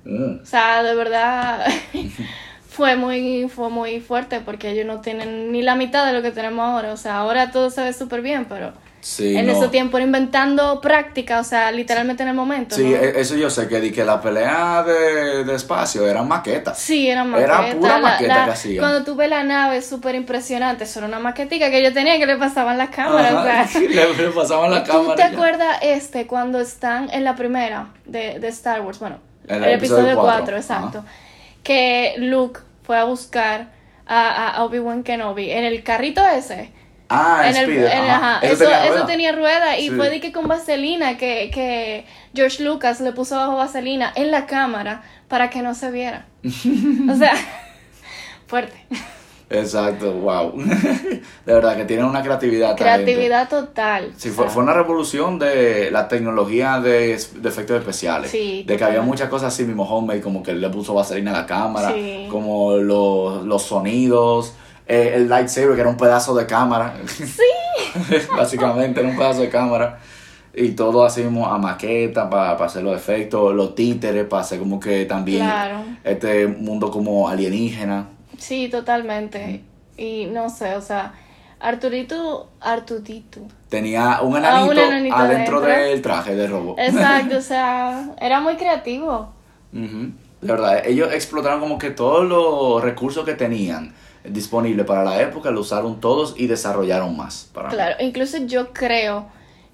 [0.04, 0.42] Mm.
[0.42, 1.66] O sea, de verdad
[2.70, 6.32] fue muy fue muy fuerte porque ellos no tienen ni la mitad de lo que
[6.32, 6.92] tenemos ahora.
[6.94, 8.74] O sea, ahora todo se ve súper bien, pero
[9.10, 9.54] Sí, en no.
[9.54, 12.76] ese tiempo era inventando práctica, o sea, literalmente en el momento.
[12.76, 12.98] Sí, ¿no?
[12.98, 16.78] e- eso yo sé que, di que la pelea de, de espacio eran maquetas.
[16.78, 17.78] Sí, era Era maqueta.
[17.78, 18.80] pura la- maqueta la- que hacían.
[18.80, 20.84] Cuando tú ves la nave, súper impresionante.
[20.84, 23.32] Eso era una maquetica que yo tenía que le pasaban las cámaras.
[23.34, 23.82] o Ajá, sea.
[23.90, 25.16] le, le pasaban la ¿Tú cámara.
[25.16, 25.28] te ya.
[25.30, 29.00] acuerdas este cuando están en la primera de, de Star Wars?
[29.00, 31.06] Bueno, En el, el episodio episodio cuatro, 4, exacto.
[31.64, 33.70] Que Luke fue a buscar
[34.06, 36.72] a, a Obi-Wan Kenobi en el carrito ese.
[37.10, 38.36] Ah, en el, Speeder, en- ajá.
[38.38, 39.06] ajá, Eso, tenía eso rueda.
[39.06, 39.96] tenía rueda y Sí.
[39.96, 44.46] fue de que con vaselina que, que George Lucas le puso bajo vaselina en la
[44.46, 46.26] cámara para que no se viera.
[46.44, 47.34] o sea,
[48.48, 48.74] fuerte.
[49.50, 50.52] Exacto, wow.
[50.58, 52.76] de verdad que tienen una creatividad.
[52.76, 54.12] Creatividad total.
[54.18, 58.30] Sí, fue, fue una revolución de la tecnología de, de efectos especiales.
[58.30, 61.42] Sí, de que había muchas cosas así mismo homemade, como que le puso vaselina a
[61.42, 62.28] la cámara, Sí.
[62.30, 64.54] como los, los sonidos,
[64.88, 66.96] eh, el lightsaber que era un pedazo de cámara.
[67.08, 67.26] Sí.
[68.36, 70.00] Básicamente era un pedazo de cámara.
[70.54, 74.80] Y todo así mismo a maqueta para hacer los efectos, los títeres para hacer como
[74.80, 75.84] que también Claro.
[76.04, 78.08] este mundo como alienígena.
[78.40, 79.62] Sí, totalmente.
[79.98, 81.14] Y no sé, o sea,
[81.60, 83.42] Arturito, Artudito.
[83.70, 86.80] Tenía un Ah, enanito adentro del traje de robot.
[86.80, 89.30] Exacto, o sea, era muy creativo.
[89.74, 90.12] Ujú.
[90.42, 93.94] De verdad, ellos explotaron como que todos los recursos que tenían
[94.32, 97.50] disponibles para la época, lo usaron todos y desarrollaron más.
[97.54, 97.76] Para mí.
[97.76, 99.28] Claro, incluso yo creo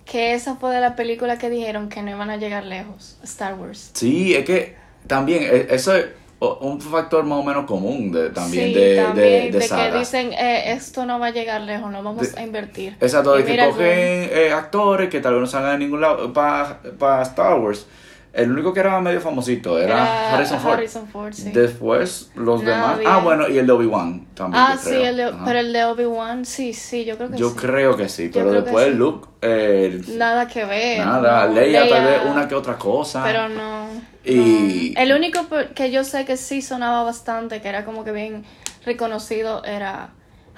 [0.05, 3.55] que esa fue de la película que dijeron que no iban a llegar lejos, Star
[3.55, 3.91] Wars.
[3.93, 4.75] Sí, es que
[5.07, 6.07] también eh, eso es
[6.39, 9.67] un factor más o menos común de, también sí, de, de, también de de, que
[9.67, 9.99] sagas.
[9.99, 12.97] dicen eh, esto no va a llegar lejos, no vamos De- a invertir.
[12.99, 16.33] Exacto, Y de que cogen eh, actores que tal vez no salgan en ningún lado
[16.33, 17.85] para Star Wars.
[18.33, 20.73] El único que era medio famosito era, Era Harrison Ford.
[20.73, 21.51] Harrison Ford, sí.
[21.51, 22.95] Después los demás.
[22.97, 23.07] Nadie.
[23.07, 24.63] Ah, bueno, y el de Obi-Wan también.
[24.65, 25.05] ah, yo sí, creo.
[25.05, 27.55] el de, pero el de Obi-Wan, sí, sí, yo creo que Yo sí.
[27.57, 28.93] creo que sí, pero después sí.
[28.95, 31.05] Luke, eh, Nada que ver.
[31.05, 33.23] nada, no, Leia, tal vez Leia, una que otra cosa.
[33.23, 33.87] Pero no.
[34.25, 35.01] Y- no.
[35.01, 35.41] El único
[35.75, 38.45] que yo sé que sí sonaba bastante, que era como que bien
[38.83, 40.09] reconocido, era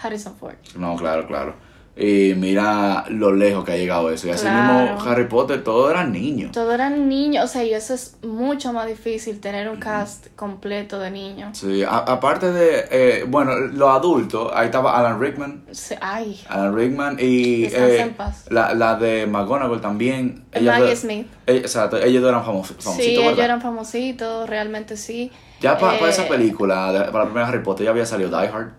[0.02, 0.56] Harrison Ford.
[0.78, 1.56] No, claro, claro.
[1.98, 4.28] Y mira lo lejos que ha llegado eso.
[4.28, 4.92] Y así Claro.
[4.96, 6.52] mismo Harry Potter, todos eran niños.
[6.52, 11.00] Todos eran niños, o sea, y eso es mucho más difícil tener un cast completo
[11.00, 11.58] de niños.
[11.58, 15.64] Sí, a- aparte de, eh, bueno, los adultos, ahí estaba Alan Rickman.
[15.72, 18.46] Sí, Ay, Alan Rickman y eh, en paz.
[18.50, 20.44] la, la de McGonagall también.
[20.54, 21.28] Maggie dos- Smith.
[21.48, 25.32] eh, exacto, ellos dos eran famos, famositos, sí, ellos eran famositos, realmente sí.
[25.62, 28.50] Ya para Eh, esa película, de- para la primera Harry Potter, ya había salido Die
[28.50, 28.72] Hard,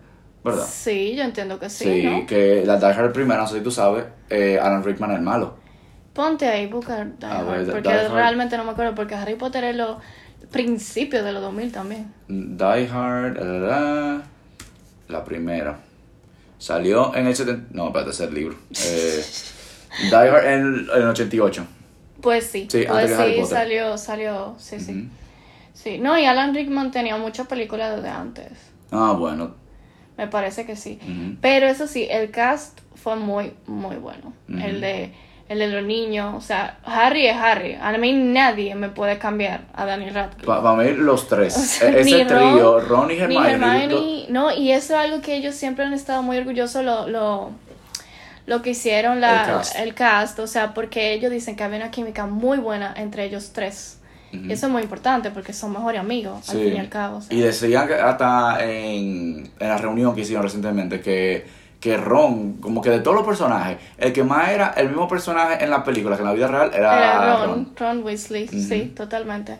[0.47, 0.67] ¿verdad?
[0.71, 2.27] Sí, yo entiendo que sí, Sí, ¿no?
[2.27, 5.23] que la Die Hard primera, no sé si tú sabes, eh, Alan Rickman es el
[5.23, 5.55] malo.
[6.15, 9.65] Ponte ahí, busca Die A Hard, ver, porque realmente no me acuerdo, porque Harry Potter
[9.65, 9.99] es los
[10.51, 12.13] principios de los 2000 también.
[12.29, 13.39] Die Hard,
[15.09, 15.79] la, primera.
[16.59, 17.69] Salió en el 70...
[17.75, 18.57] No, espérate, es el libro.
[18.85, 19.25] Eh,
[20.11, 21.67] Die Hard en, el- en el 88.
[22.23, 25.09] Pues sí, Sí, pues sí, salió, salió, sí, sí.
[25.75, 28.53] Sí, no, y Alan Rickman tenía muchas películas desde antes.
[28.91, 29.55] Ah, bueno.
[30.18, 30.98] Me parece que sí.
[31.40, 34.33] Pero eso sí, el cast fue muy, muy bueno.
[34.48, 35.12] El de
[35.48, 36.35] el de los niños.
[36.35, 37.79] O sea, Harry es Harry.
[37.81, 40.46] A mí nadie me puede cambiar a Daniel Radcliffe.
[40.46, 41.57] Para mí los tres.
[41.57, 43.14] O sea, E- Ese trío, Ron, Ron y.
[43.18, 47.50] Hermione, no, y eso es algo que ellos siempre han estado muy orgullosos lo, lo,
[48.46, 49.76] lo que hicieron la, El cast.
[49.79, 53.50] el cast, o sea, porque ellos dicen que había una química muy buena entre ellos
[53.52, 54.00] tres.
[54.49, 57.20] Eso es muy importante porque son mejores amigos, al fin y al cabo.
[57.31, 61.46] Y decían que hasta en, en la reunión que hicieron recientemente que,
[61.81, 65.62] que Ron, como que de todos los personajes, el que más era el mismo personaje
[65.62, 67.46] en la película que en la vida real era, Era Ron.
[67.46, 69.59] Ron, Ron Weasley, sí, totalmente.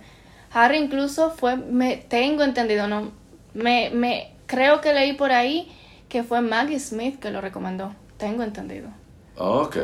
[0.53, 3.11] Harry incluso fue, me tengo entendido, no,
[3.55, 5.71] me, me creo que leí por ahí
[6.09, 8.89] que fue Maggie Smith que lo recomendó, tengo entendido.
[9.37, 9.77] Ok.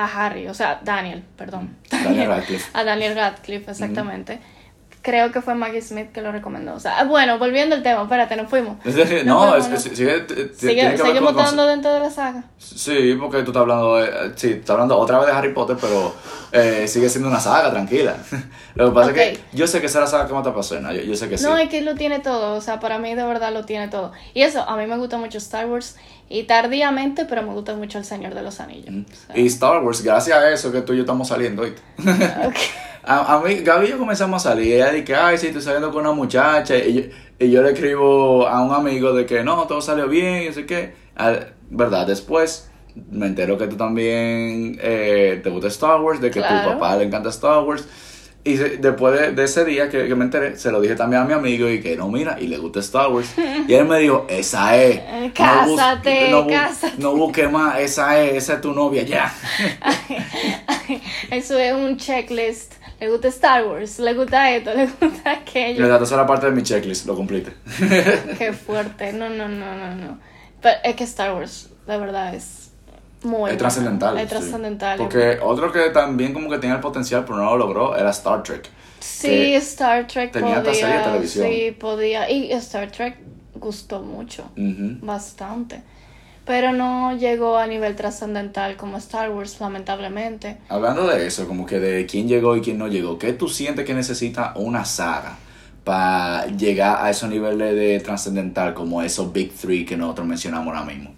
[0.00, 1.76] A Harry, o sea, Daniel, perdón.
[1.90, 2.70] Daniel Radcliffe.
[2.72, 4.40] A Daniel Radcliffe, exactamente.
[5.02, 6.74] Creo que fue Maggie Smith que lo recomendó.
[6.74, 8.76] O sea, bueno, volviendo al tema, espérate, nos fuimos.
[8.84, 9.76] no, No, es, no, no.
[9.76, 12.44] es- sigue, Sigue- seguimos estando dentro de la saga.
[12.58, 15.78] Sí, porque tú estás hablando de, eh, sí, estás hablando otra vez de Harry Potter,
[15.80, 16.14] pero
[16.52, 18.14] eh, sigue siendo una saga, tranquila.
[18.74, 20.50] Lo que pasa es que yo sé que esa es la saga que más te
[20.50, 21.44] apasiona, yo, yo sé que sí.
[21.44, 24.12] No, es que lo tiene todo, o sea, para mí de verdad lo tiene todo.
[24.34, 25.96] Y eso, a mí me gusta mucho Star Wars
[26.28, 28.94] y tardíamente, pero me gusta mucho El Señor de los Anillos.
[29.10, 31.74] O sea, Y Star Wars, gracias a eso que tú y yo estamos saliendo hoy.
[32.46, 32.54] ok.
[33.04, 34.66] A, a mí, Gaby y yo comenzamos a salir.
[34.68, 36.76] Y ella dice, ay, sí, estoy saliendo con una muchacha.
[36.76, 37.02] Y yo,
[37.38, 40.66] y yo le escribo a un amigo de que no, todo salió bien, y sé
[40.66, 40.92] qué.
[41.16, 42.06] Al- ¿Verdad?
[42.06, 42.68] Después
[43.10, 46.72] me entero que tú también eh, te gusta Star Wars, de que Claro.
[46.72, 47.86] tu papá le encanta Star Wars.
[48.42, 51.22] Y se- después de, de ese día que, que me enteré, se lo dije también
[51.22, 53.32] a mi amigo y que no, mira, y le gusta Star Wars.
[53.68, 54.96] Y él me dijo, esa es.
[54.96, 56.94] No cásate, no, bu- cásate.
[56.98, 59.32] no busques más, esa es, esa es tu novia, ya.
[61.30, 62.74] Eso es un checklist.
[63.00, 65.84] Le gusta Star Wars, le gusta esto, le gusta aquello.
[65.84, 67.52] Exacto, esa era parte de mi checklist, lo cumpliste.
[68.38, 69.12] Qué fuerte.
[69.12, 70.18] No, no, no, no, no.
[70.60, 72.70] Pero es que Star Wars, de verdad, es
[73.22, 73.50] muy.
[73.50, 74.18] Es trascendental.
[74.18, 74.28] Es sí.
[74.28, 74.98] trascendental.
[74.98, 78.42] Porque otro que también como que tenía el potencial, pero no lo logró, era Star
[78.42, 78.68] Trek.
[79.00, 80.74] Sí, Star Trek tenía podía.
[80.74, 81.48] serie de televisión.
[81.48, 82.30] Sí, podía.
[82.30, 83.16] Y Star Trek
[83.54, 84.44] gustó mucho.
[84.56, 84.98] Ujú.
[85.00, 85.82] Bastante.
[86.50, 90.56] Pero no llegó a nivel trascendental como Star Wars, lamentablemente.
[90.68, 93.84] Hablando de eso, como que de quién llegó y quién no llegó, ¿qué tú sientes
[93.84, 95.38] que necesita una saga
[95.84, 100.84] para llegar a esos niveles de trascendental como esos Big Three que nosotros mencionamos ahora
[100.92, 101.12] mismo?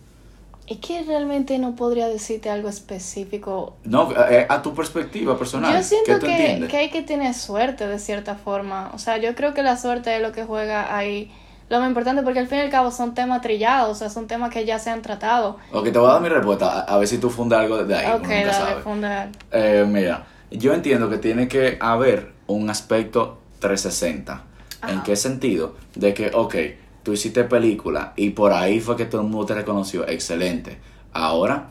[0.67, 3.77] Es que realmente no podría decirte algo específico.
[3.85, 5.75] No, eh, a tu perspectiva personal.
[5.75, 8.91] Yo siento ¿qué tú que, que hay que tener suerte de cierta forma.
[8.93, 11.33] O sea, yo creo que la suerte es lo que juega ahí.
[11.73, 14.27] Lo más importante porque al fin y al cabo son temas trillados, o sea, son
[14.27, 15.57] temas que ya se han tratado.
[15.73, 17.97] Ok, te voy a dar mi respuesta, a, a ver si tú fundas algo de
[17.97, 18.13] ahí.
[18.13, 18.83] ok, nunca dale, sabe.
[18.83, 19.29] fundar.
[19.51, 24.43] Eh, mira, yo entiendo que tiene que haber un aspecto 360.
[24.83, 25.03] ¿En Ajá.
[25.03, 25.77] qué sentido?
[25.95, 26.55] De que, ok,
[27.03, 30.07] tú hiciste película y por ahí fue que todo el mundo te reconoció.
[30.07, 30.79] Excelente.
[31.15, 31.71] Ahora,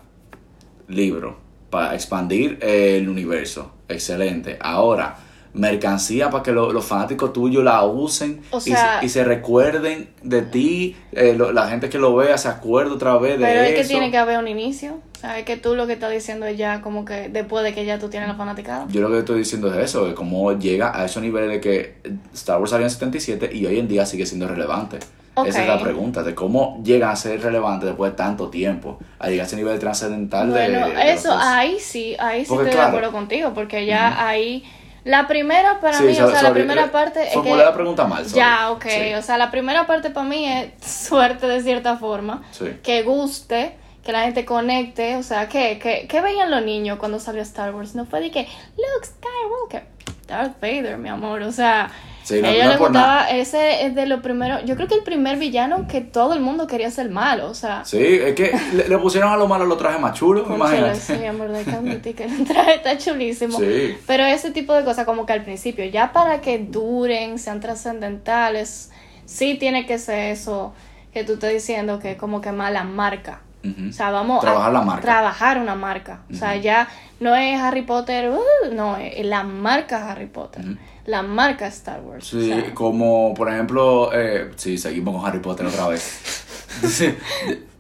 [0.88, 1.38] libro
[1.70, 3.72] para expandir el universo.
[3.88, 4.58] Excelente.
[4.62, 5.16] Ahora,
[5.54, 9.24] mercancía para que lo- los fanáticos tuyos la usen O y sea- se- y, se
[9.24, 10.96] recuerden de ti.
[11.12, 13.82] eh, lo- la gente que lo vea se acuerde otra vez de Pero es eso.
[13.82, 15.00] que tiene que haber un inicio.
[15.18, 17.74] O sea, es que tú lo que estás diciendo es ya como que después de
[17.74, 18.88] que ya tú tienes la fanaticada.
[18.90, 21.96] Yo lo que estoy diciendo es eso, de cómo llega a esos niveles de que
[22.34, 24.98] Star Wars salió en 77 y hoy en día sigue siendo relevante.
[25.46, 29.30] Esa es la pregunta, de cómo llega a ser relevante después de tanto tiempo, a
[29.30, 30.54] llegar a ese nivel trascendental de...
[30.70, 32.92] Bueno, de los eso, ahí sí, ahí sí Porque, estoy claro.
[32.92, 34.64] de acuerdo contigo, porque ya ahí...
[35.04, 37.56] La primera para Sí, mí, so- o sea, la primera eh, parte es que...
[37.56, 38.36] la pregunta mal, sorry.
[38.40, 39.14] Ya, ok, Sí.
[39.16, 42.66] o sea, la primera parte para mí es suerte de cierta forma, Sí.
[42.84, 47.20] que guste, que la gente conecte, o sea, que, que, que veían los niños cuando
[47.20, 48.42] salió Star Wars, no fue de que,
[48.78, 49.84] Luke Skywalker,
[50.28, 51.90] Darth Vader, mi amor, o sea,
[52.24, 54.94] Sí, no- a ellos no por gustaba, ese es de los primeros, yo creo que
[54.96, 58.52] el primer villano que todo el mundo quería ser malo, o sea, Sí, es que
[58.74, 61.00] le, le pusieron a lo malo los trajes más chulos, imagínate.
[61.00, 61.66] sí, verdad hay
[62.14, 63.58] que el traje está chulísimo.
[63.60, 63.98] Sí.
[64.06, 68.92] Pero ese tipo de cosas como que al principio, ya para que duren, sean trascendentales,
[69.26, 70.74] sí tiene que ser eso
[71.14, 73.42] que tú estás diciendo que es como que más la marca.
[73.64, 73.90] Ujú.
[73.90, 75.02] O sea, vamos Trabajar a la marca.
[75.02, 76.22] trabajar una marca.
[76.32, 76.88] O sea, ya
[77.20, 80.64] no es Harry Potter, uh, no, es la marca Harry Potter.
[81.06, 82.28] La marca Star Wars.
[82.28, 86.46] Sí, o sea, como por ejemplo, eh, sí, seguimos con Harry Potter otra vez.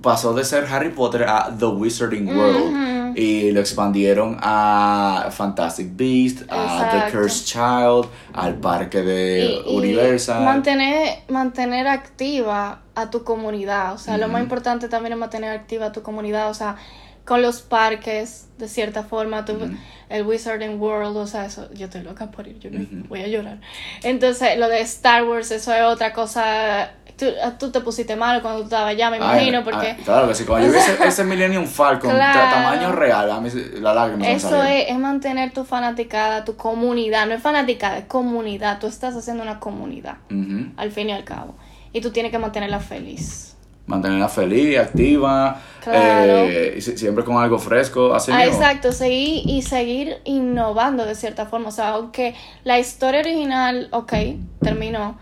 [0.01, 6.45] Pasó de ser Harry Potter a The Wizarding World y lo expandieron a Fantastic Beasts,
[6.49, 7.11] a The.
[7.11, 10.43] Cursed Child, al parque de y- y Universal.
[10.43, 13.93] Mantener, mantener activa a tu comunidad.
[13.93, 16.49] O sea, lo más importante también es mantener activa a tu comunidad.
[16.49, 16.77] O sea,
[17.25, 19.69] con los parques, de cierta forma, tu-
[20.09, 23.27] el Wizarding World, o sea, eso, yo estoy loca por ir, yo me- voy a
[23.27, 23.59] llorar.
[24.03, 26.91] Entonces, lo de Star Wars, eso es otra cosa.
[27.17, 27.27] Tú,
[27.59, 30.43] tú te pusiste mal cuando tú estabas allá, me imagino, ay, porque claro que sí,
[30.43, 32.49] cuando yo vi ese, ese Millennium Falcon de Claro.
[32.55, 33.49] tamaño real, a mí
[33.79, 34.71] la lágrima me Eso salieron.
[34.81, 37.27] es, es mantener tu fanaticada, tu comunidad.
[37.27, 38.79] No es fanaticada, es comunidad.
[38.79, 40.71] Tú estás haciendo una comunidad, Ujú.
[40.77, 41.55] al fin y al cabo.
[41.93, 43.55] Y tú tienes que mantenerla feliz.
[43.91, 45.99] Mantenerla feliz, activa, Claro.
[46.47, 51.45] eh, y siempre con algo fresco, así Ah, exacto, seguir y seguir innovando de cierta
[51.45, 51.67] forma.
[51.69, 52.33] O sea, aunque
[52.63, 54.13] la historia original, ok,
[54.61, 55.17] terminó,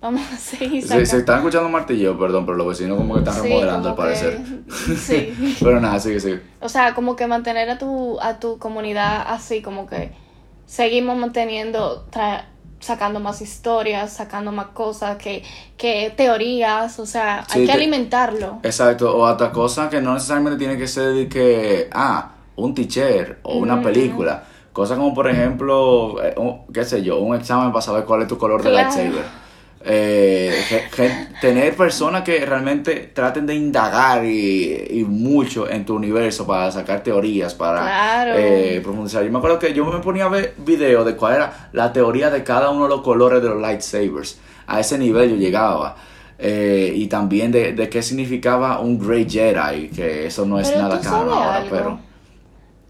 [0.00, 1.06] vamos a seguir Se, sacando.
[1.10, 4.02] se están escuchando martillo, perdón, pero los vecinos como que están Sí, remodelando al que-
[4.02, 4.40] parecer.
[4.96, 5.56] sí.
[5.60, 6.34] pero nada, sí, sí.
[6.60, 10.10] O sea, como que mantener a tu, a tu comunidad así, como que
[10.66, 12.44] seguimos manteniendo, tra-
[12.80, 15.42] sacando más historias, sacando más cosas, que,
[15.76, 18.58] que teorías, o sea, Sí, hay que te- alimentarlo.
[18.62, 23.38] Exacto, o hasta cosas que no necesariamente tiene que ser de que, ah, un teacher
[23.42, 24.44] o una película.
[24.72, 28.28] Cosas como, por ejemplo, eh, un- qué sé yo, un examen para saber cuál es
[28.28, 29.47] tu color de lightsaber.
[29.84, 30.52] Eh,
[31.40, 37.02] tener personas que realmente traten de indagar y, y mucho en tu universo para sacar
[37.02, 38.32] teorías, para Claro.
[38.36, 39.24] eh, profundizar.
[39.24, 42.28] Yo me acuerdo que yo me ponía a ver videos de cuál era la teoría
[42.30, 44.38] de cada uno de los colores de los lightsabers.
[44.66, 45.96] A ese nivel yo llegaba.
[46.40, 50.82] Eh, y también de, de qué significaba un Grey Jedi, que eso no es Pero
[50.82, 51.70] nada tú sabes ahora, algo.
[51.70, 51.90] pero...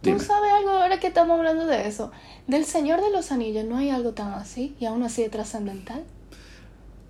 [0.01, 0.21] ¿Tú Dime.
[0.21, 2.13] sabes algo ahora que estamos hablando de eso?
[2.47, 6.03] Del Señor de los Anillos no hay algo tan así y aún así de trascendental.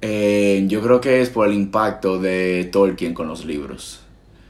[0.01, 4.01] Eh, yo creo que es por el impacto de Tolkien con los libros.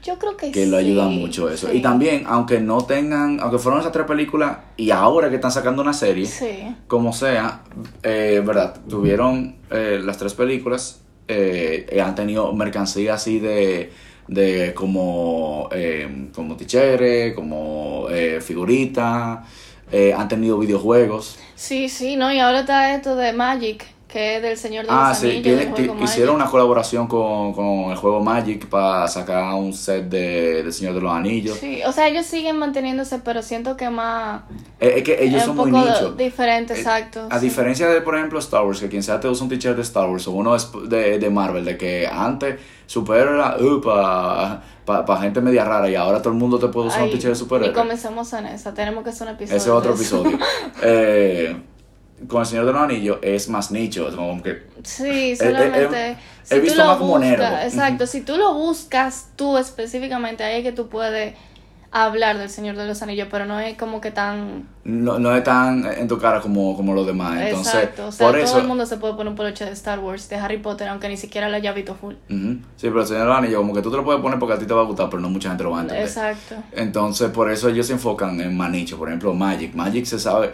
[0.03, 1.67] Yo creo que que lo ayuda mucho eso.
[1.69, 1.77] sí.
[1.77, 5.81] Y también, aunque no tengan, aunque fueron esas tres películas y ahora que están sacando
[5.81, 6.73] una serie, Sí.
[6.87, 7.63] como sea,
[8.03, 13.91] eh, verdad, tuvieron eh, las tres películas, eh, eh, han tenido mercancía así de,
[14.27, 19.39] de como, eh, como tichere, como eh, figuritas,
[19.91, 21.37] eh, han tenido videojuegos.
[21.55, 25.09] Sí, sí, no, y ahora está esto de Magic, que es del Señor de Ah,
[25.09, 25.43] los sí, Anillos.
[25.59, 30.09] del juego ti- hicieron una colaboración con, con el juego Magic para sacar un set
[30.09, 31.57] de, de Señor de los Anillos.
[31.59, 34.41] Sí, o sea, ellos siguen manteniéndose, pero siento que más...
[34.79, 36.11] Es, que ellos es son muy poco nicho.
[36.13, 37.27] diferente, Eh, exacto.
[37.29, 37.45] A sí.
[37.45, 40.09] diferencia de, por ejemplo, Star Wars, que quien sea te usa un t-shirt de Star
[40.09, 43.55] Wars o uno es de, de Marvel, de que antes superhéroe era
[44.85, 47.31] para gente media rara y ahora todo el mundo te puede usar un t-shirt de
[47.33, 47.73] y superhéroe.
[47.75, 49.57] comencemos en esa, tenemos que hacer un episodio.
[49.57, 50.39] Ese es otro episodio.
[50.81, 51.55] Eh,
[52.27, 56.11] con el Señor de los Anillos es más nicho, es como que Sí, solamente...
[56.11, 60.57] he si tú visto lo más como exacto, si tú lo buscas tú específicamente, ahí
[60.57, 61.35] es que tú puedes
[61.91, 64.67] hablar del Señor de los Anillos, pero no es como que tan...
[64.83, 67.39] no, no es tan en tu cara como, como los demás.
[67.41, 68.59] Entonces, exacto, o sea, por todo eso...
[68.59, 71.17] el mundo se puede poner un peluche de Star Wars, de Harry Potter, aunque ni
[71.17, 72.13] siquiera lo haya visto full.
[72.27, 74.53] Sí, pero el Señor de los Anillos, como que tú te lo puedes poner porque
[74.53, 76.05] a ti te va a gustar, pero no mucha gente lo va a entender.
[76.05, 76.55] Exacto.
[76.73, 78.97] Entonces, por eso ellos se enfocan en manicho.
[78.97, 79.73] Por ejemplo, Magic.
[79.73, 80.51] Magic se sabe.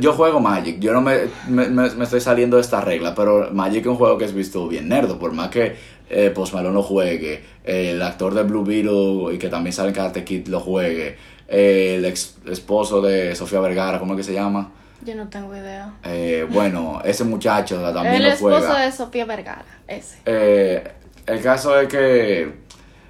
[0.00, 0.78] Yo juego Magic.
[0.80, 1.18] Yo no me,
[1.48, 3.14] me, me- estoy saliendo de esta regla.
[3.14, 5.18] Pero Magic es un juego que es visto bien nerdo.
[5.18, 5.76] Por más que
[6.10, 7.44] eh, Post Malone lo juegue.
[7.64, 11.16] eh, el actor de Blue Beetle y que también sale en Karate Kid lo juegue.
[11.48, 14.72] eh, el ex esposo de Sofía Vergara, ¿cómo es que se llama?
[15.04, 15.92] Yo no tengo idea.
[16.04, 18.80] Eh, bueno, ese muchacho también el lo esposo juega.
[18.86, 20.18] de Sofía Vergara, ese.
[20.26, 20.82] Eh,
[21.26, 22.52] el caso es que.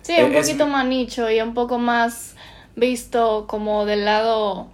[0.02, 2.34] Sí, es un es- poquito más nicho y un poco más
[2.74, 4.68] visto como del lado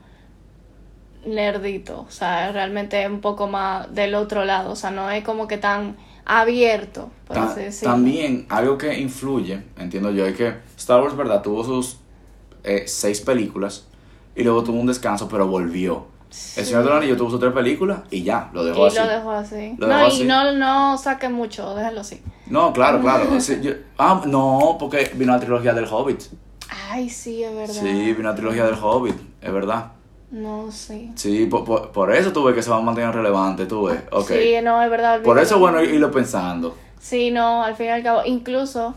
[1.27, 2.01] nerdito.
[2.09, 4.73] O sea, realmente es un poco más del otro lado.
[4.73, 7.95] O sea, no es como que tan abierto, por Ta- así decirlo.
[7.95, 11.43] También algo que influye, entiendo yo, es que Star Wars, ¿verdad?
[11.43, 11.99] Tuvo sus
[12.65, 13.87] eh, seis películas
[14.37, 16.07] y luego tuvo un descanso, pero volvió.
[16.57, 18.97] El Señor de los Anillos tuvo sus tres películas y ya, lo Y dejó así.
[18.97, 19.75] lo dejó así.
[19.77, 20.25] Lo no, dejó y así.
[20.25, 22.23] no, no saque mucho, déjalo así.
[22.47, 23.39] No, claro, claro.
[23.41, 26.23] Sí, yo- ah, no, porque vino la trilogía del Hobbit.
[26.91, 27.75] Ay, sí, es verdad.
[27.75, 29.93] Sí, vino la trilogía del Hobbit, es verdad.
[30.33, 31.13] No, sí.
[31.15, 34.01] Sí, por, por, por eso tú ves que se va a mantener relevante, tú ves.
[34.11, 34.29] Ok.
[34.31, 35.21] Sí, no, es verdad.
[35.23, 36.77] por eso es bueno irlo pensando.
[36.99, 38.95] Sí, no, al fin y al cabo, incluso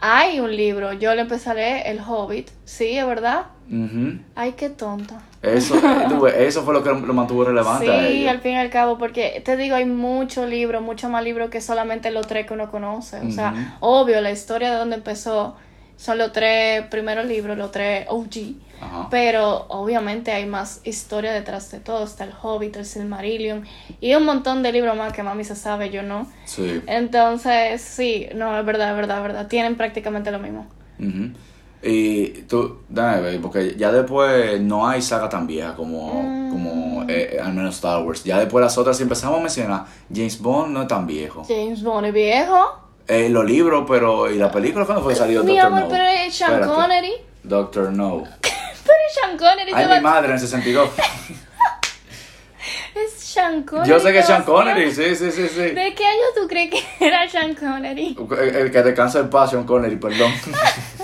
[0.00, 3.46] hay un libro, yo le leer El Hobbit, sí, es verdad.
[3.70, 4.18] Ujú.
[4.34, 5.20] Ay, qué tonta.
[5.42, 8.30] Eso, eh, eso fue lo que lo mantuvo relevante a Sí, ellos.
[8.30, 11.60] al fin y al cabo, porque te digo, hay muchos libros, mucho más libros que
[11.60, 13.20] solamente los tres que uno conoce.
[13.20, 15.56] O sea, obvio, la historia de donde empezó
[15.96, 18.54] son los tres primeros libros, los tres OG.
[18.80, 19.08] Ajá.
[19.10, 22.04] Pero obviamente hay más historia detrás de todo.
[22.04, 23.64] Está el Hobbit, el Silmarillion
[24.00, 26.26] y un montón de libros más que mami se sabe, yo no.
[26.44, 26.82] Sí.
[26.86, 29.46] Entonces, sí, no, es verdad, es verdad, es verdad.
[29.48, 30.66] Tienen prácticamente lo mismo.
[31.86, 36.50] Y tú, dame ver, porque ya después no hay saga tan vieja como, Mm.
[36.50, 38.24] como eh, al menos Star Wars.
[38.24, 41.42] Ya después las otras, si empezamos a mencionar, James Bond no es tan viejo.
[41.46, 42.80] James Bond es viejo.
[43.06, 44.30] Eh, los libros, pero.
[44.30, 45.88] ¿Y la película cuándo fue salió Mi Doctor amor, No?
[45.90, 46.74] pero es Sean Espérate.
[46.74, 47.12] Connery.
[47.42, 48.22] Doctor No.
[49.38, 49.72] Sean Connery.
[49.74, 50.90] Ay, mi madre, en el 62.
[52.94, 53.90] Es Sean Connery.
[53.90, 54.44] Yo sé que es Sean.
[54.44, 55.60] Connery, sí, sí, sí, sí.
[55.60, 58.16] ¿De qué año tú crees que era Sean Connery?
[58.38, 60.32] El, el que descansa en paz, Sean Connery, perdón.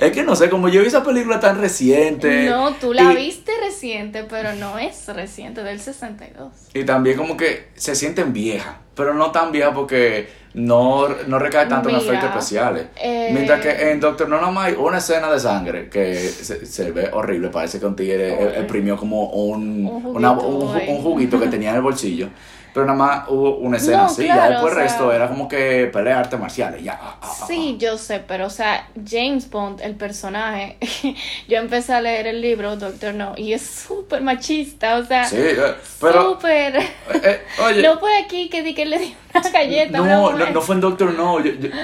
[0.00, 2.48] es que no sé, como yo vi esa película tan reciente.
[2.48, 6.52] No, tú la y- viste reciente, pero no es reciente, del 62.
[6.74, 11.66] Y también como que se sienten viejas, pero no tan viejas porque no, no recae
[11.66, 12.86] tanto en Mira, efectos especiales.
[12.96, 17.10] eh, Mientras que en Doctor No hay una escena de sangre que se, se ve
[17.12, 21.82] horrible, parece que un tigre exprimió como un, una- un juguito que tenía en el
[21.82, 22.28] bolsillo.
[22.72, 25.28] Pero nada más hubo una escena No, así, ya claro, después o el resto era
[25.28, 26.98] como que pelea artes marciales, ya.
[27.00, 30.76] ah, ah, ah, Sí, yo sé, pero o sea, James Bond, el personaje,
[31.48, 35.36] yo empecé a leer el libro Doctor No y es súper machista, o sea, Sí,
[35.38, 36.30] eh, pero...
[36.34, 36.76] súper...
[36.76, 36.88] eh,
[37.22, 40.60] eh, oye, No fue aquí que di que le di una galleta no, no, no
[40.60, 41.38] fue en Doctor No,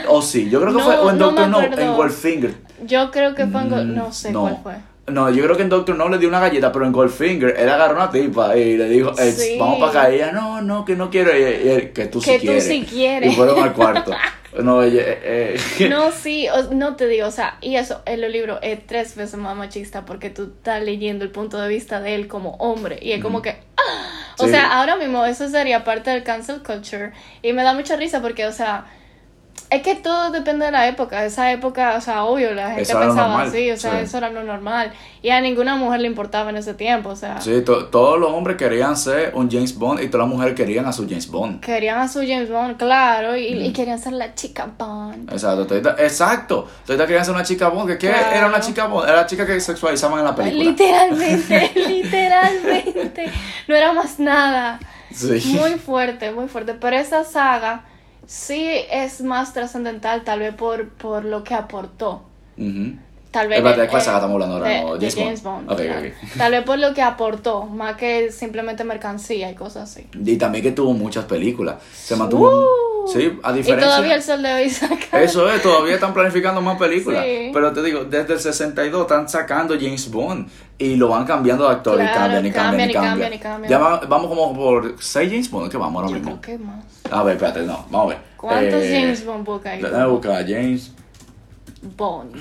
[0.08, 2.54] o sí, yo creo que No, fue o en Doctor No, en Goldfinger.
[2.84, 4.74] Yo creo que fue en Mm, No sé cuál fue.
[5.08, 7.68] No, yo creo que en Doctor No le dio una galleta, pero en Goldfinger él
[7.68, 9.56] agarró una tipa y le dijo, eh, Sí.
[9.58, 10.10] vamos para acá.
[10.12, 11.30] Y ella, no, no, que no quiero.
[11.36, 12.64] Y, él, que tú Que sí tú quieres.
[12.66, 13.32] sí quieres.
[13.32, 14.12] Y fueron al cuarto.
[14.62, 18.22] No, ella, eh, eh, No, sí, o- no te digo, o sea, y eso, el
[18.32, 22.14] libro es tres veces más machista porque tú estás leyendo el punto de vista de
[22.14, 24.32] él como hombre y es como que, ¡ah!
[24.38, 24.52] o Sí.
[24.52, 28.46] sea, ahora mismo eso sería parte del cancel culture y me da mucha risa porque,
[28.46, 28.86] o sea,
[29.70, 32.98] es que todo depende de la época, esa época, o sea, obvio, la gente Eso
[32.98, 33.96] pensaba normal, así, o sea, sí.
[34.04, 34.92] eso era lo normal
[35.22, 38.30] y a ninguna mujer le importaba en ese tiempo, o sea, sí, to- todos los
[38.30, 41.60] hombres querían ser un James Bond y todas las mujeres querían a su James Bond.
[41.60, 43.64] querían a su James Bond, claro, y, Mm.
[43.64, 45.32] y querían ser la chica Bond.
[45.32, 46.68] Exacto, todita- exacto.
[46.86, 47.88] Todita querían ser una chica Bond.
[47.90, 48.36] que ¿Qué Claro.
[48.36, 49.08] era una chica Bond?
[49.08, 50.64] Era la chica que sexualizaban en la película.
[50.70, 53.30] Literalmente, literalmente.
[53.68, 54.78] No era más nada.
[55.12, 55.56] Sí.
[55.58, 56.74] Muy fuerte, muy fuerte.
[56.74, 57.84] Pero esa saga
[58.26, 62.22] sí es más trascendental, tal vez por, por lo que aportó.
[62.58, 62.94] Ujú.
[63.30, 63.58] Tal vez.
[63.58, 64.68] Espérate, ¿de cuál saga estamos hablando ahora?
[64.70, 65.66] de- No, de James Bond.
[65.66, 65.72] Bond.
[65.72, 66.08] Ok, claro.
[66.08, 66.38] ok.
[66.38, 70.06] Tal vez por lo que aportó, más que simplemente mercancía y cosas así.
[70.14, 71.76] Y también que tuvo muchas películas.
[71.92, 72.48] Se mantuvo.
[72.48, 72.64] Uh,
[73.12, 73.76] sí, a y diferencia.
[73.88, 75.22] todavía el sol de hoy saca.
[75.22, 77.24] Eso es, todavía están planificando más películas.
[77.24, 77.50] Sí.
[77.52, 80.48] Pero te digo, desde el 62 están sacando James Bond
[80.78, 83.64] y lo van cambiando de actor y Claro, cambian y cambian y cambian y cambian.
[83.70, 83.72] y.
[83.72, 86.40] Ya va- vamos como por 6 James Bond que vamos ahora Yo mismo.
[86.40, 86.84] creo que más.
[87.10, 88.18] A ver, espérate, no, vamos a ver.
[88.36, 89.80] ¿Cuántos Eh, James Bond busca ahí?
[89.82, 90.92] Déjame buscar a James.
[91.96, 92.34] Bond.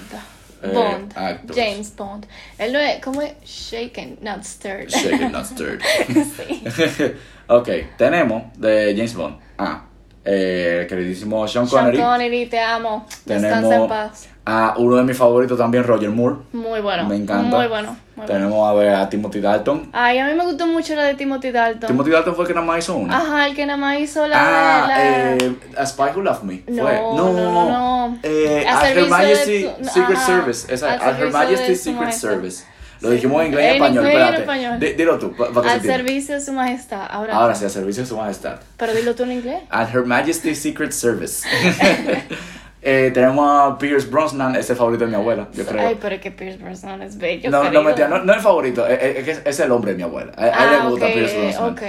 [0.73, 1.13] Bond.
[1.53, 2.25] James Bond.
[2.57, 3.33] Él no es, ¿cómo es?
[3.43, 4.89] Shaken, not stirred.
[4.89, 5.79] Shaken, not stirred.
[6.09, 6.63] sí.
[7.47, 9.37] ok, tenemos de James Bond.
[9.59, 9.83] Ah,
[10.25, 11.97] eh, queridísimo Sean Sean Connery.
[12.03, 13.05] Connery, te amo.
[13.25, 14.27] Descansa en Tenemos paz.
[14.45, 16.37] a uno de mis favoritos también, Roger Moore.
[16.53, 17.05] Muy bueno.
[17.07, 17.43] Me encanta.
[17.57, 17.95] Muy bueno.
[18.15, 18.33] Muy bueno.
[18.33, 19.89] Tenemos a ver a Timothy Dalton.
[19.93, 21.87] Ay, a mí me gustó mucho la de Timothy Dalton.
[21.87, 23.17] Timothy Dalton fue el que nada más hizo una.
[23.17, 25.45] Ajá, el que nada más hizo la ah, de la...
[25.45, 26.63] eh, A Spy Who Loved Me.
[26.67, 26.93] No, fue.
[26.95, 27.69] no, no,
[28.09, 28.17] no.
[28.23, 30.73] Eh, A Her de Majesty su- Secret ajá, Service.
[30.73, 32.11] Esa, at Her Majesty de Secret.
[32.13, 32.63] Service.
[33.01, 34.05] Lo dijimos en inglés y En español.
[34.07, 34.79] inglés en español.
[34.79, 37.07] Di- Dilo tú, pa- para que Al servicio de su majestad.
[37.09, 38.55] Ahora, Ahora sí, al servicio de su majestad.
[38.77, 39.61] Pero dilo tú en inglés.
[39.69, 41.47] At Her Majesty Secret Service.
[42.81, 45.87] eh, tenemos a Pierce Brosnan, ese es el favorito de mi abuela, yo creo.
[45.87, 47.49] Ay, pero es que Pierce Brosnan es bello.
[47.49, 49.97] no, no, mentira, no, no es el favorito, es, es- es- es el hombre de
[49.97, 50.31] mi abuela.
[50.37, 51.69] A, a él Ah, le gusta ok, Pierce Brosnan.
[51.73, 51.81] ok.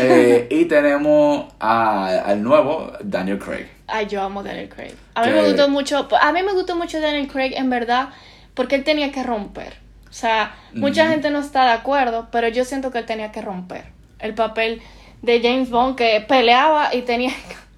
[0.00, 3.66] Eh, y tenemos a- al nuevo Daniel Craig.
[3.86, 4.94] Ay, yo amo Daniel Craig.
[5.14, 8.08] A mí Que- me gustó mucho, a mí me gustó mucho Daniel Craig en verdad,
[8.54, 9.81] porque él tenía que romper.
[10.12, 13.40] O sea, mucha gente no está de acuerdo, pero yo siento que él tenía que
[13.40, 13.84] romper.
[14.18, 14.82] El papel
[15.22, 17.30] de James Bond que peleaba y tenía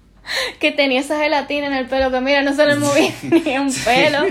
[0.59, 3.09] que tenía esa gelatina en el pelo que mira, no se le movía
[3.45, 4.25] ni un pelo,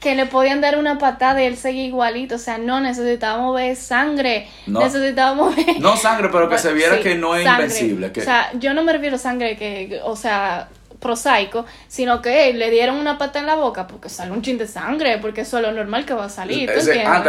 [0.00, 3.76] que le podían dar una patada y él seguía igualito, o sea, no necesitábamos ver
[3.76, 4.80] sangre, No.
[4.80, 7.66] necesitábamos ver No sangre, pero que se viera Sí, que no es sangre.
[7.66, 8.10] invencible.
[8.10, 8.20] Que...
[8.22, 10.68] O sea, yo no me refiero a sangre que, o sea,
[11.04, 14.66] prosaico, sino que le dieron una pata en la boca porque sale un chin de
[14.66, 16.72] sangre, porque eso es lo normal que va a salir.
[16.72, 17.14] ¿tú Ese, entiendes?
[17.14, 17.22] ah,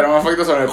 [0.46, 0.66] sobre.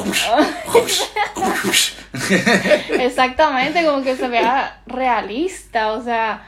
[3.04, 6.46] Exactamente, como que se vea realista, o sea,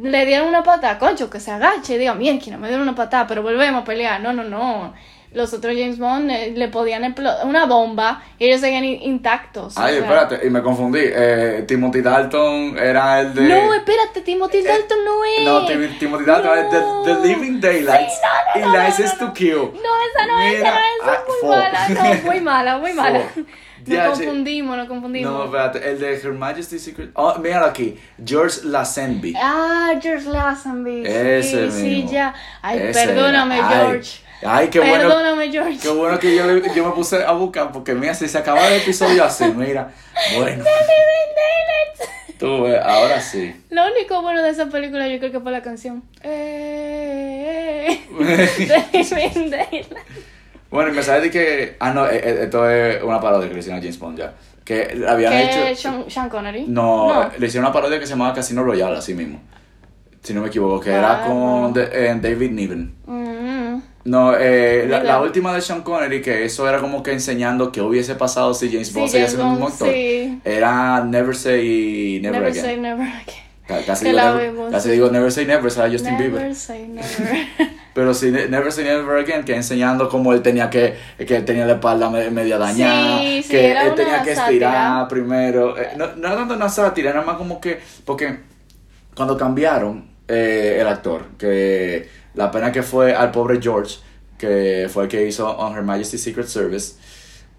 [0.00, 3.26] le dieron una patada, concho, que se agache y diga, mierda, me dieron una patada,
[3.26, 4.20] pero volvemos a pelear.
[4.20, 4.94] No, no, no.
[5.32, 9.76] Los otros James Bond eh, le podían explotar una bomba y ellos seguían in- intactos.
[9.76, 10.02] o Ay, sea.
[10.04, 11.00] espérate, y me confundí.
[11.02, 13.42] Eh, Timothy Dalton era el de.
[13.42, 15.38] No, espérate, Timothy Dalton no es.
[15.40, 17.04] Eh, No, Tim- Timothy Dalton es No.
[17.04, 18.14] de The Living Daylights
[18.54, 19.54] Sí, no, no, y License to Kill.
[19.56, 22.78] No, esa no es, esa Mira, es, esa ah, es muy mala, no, muy mala,
[22.78, 23.22] muy mala.
[23.86, 25.32] Nos confundimos, nos confundimos.
[25.32, 27.10] No, espérate, el de Her Majesty's Secret.
[27.14, 27.98] Oh, míralo aquí.
[28.22, 29.34] George Lazenby.
[29.40, 31.04] Ah, George Lazenby.
[31.06, 31.80] Ese sí, mismo.
[31.80, 32.34] sí, ya.
[32.60, 33.68] Ay, Ese perdóname, era.
[33.68, 34.10] Ay, George.
[34.44, 35.08] Ay, qué bueno.
[35.08, 35.78] Perdóname, George.
[35.82, 38.66] Qué bueno que yo, le- yo me puse a buscar porque mira, si se acaba
[38.68, 39.90] el episodio así, mira.
[40.36, 40.64] Bueno,
[42.38, 43.54] tú ves, ahora sí.
[43.70, 46.02] Lo único bueno de esa película yo creo que fue la canción.
[46.22, 48.00] Eh,
[48.90, 49.88] Daylights.
[50.70, 51.76] Bueno, y me sale de que.
[51.80, 54.34] Ah, no, eh, eh, esto es una parodia que le hicieron a James Bond ya.
[54.64, 55.70] Que habían ¿Qué?
[55.70, 55.80] hecho.
[55.80, 56.66] Sean, Sean Connery.
[56.68, 59.40] No, le hicieron una parodia que se llamaba Casino Royale, así mismo.
[60.22, 61.70] Si no me equivoco, que era Ah, con no.
[61.72, 62.94] de- eh, David Niven.
[63.06, 63.37] Mm,
[64.08, 68.14] No, eh, la, última de Sean Connery, que eso era como que enseñando qué hubiese
[68.14, 69.88] pasado si James Bond seguía siendo el mismo Bond, actor.
[69.92, 70.40] sí.
[70.44, 72.64] Era Never Say Never, Never Again.
[72.64, 73.44] say never again.
[73.66, 76.54] Ca- Casi, digo, la never, casi digo Never Say Never, era Justin never Bieber.
[76.54, 77.46] say never.
[77.92, 80.94] Pero sí, ne- Never Say Never Again, que enseñando cómo él tenía que,
[81.26, 84.68] que él tenía la espalda me- media dañada, Sí, sí, que él tenía que sátira.
[84.70, 85.76] estirar primero.
[85.76, 88.38] Eh, no, no era tanto una sátira, era más como que, porque
[89.14, 93.96] cuando cambiaron eh, el actor, que la pena que fue al pobre George,
[94.36, 96.94] que fue el que hizo On Her Majesty's Secret Service,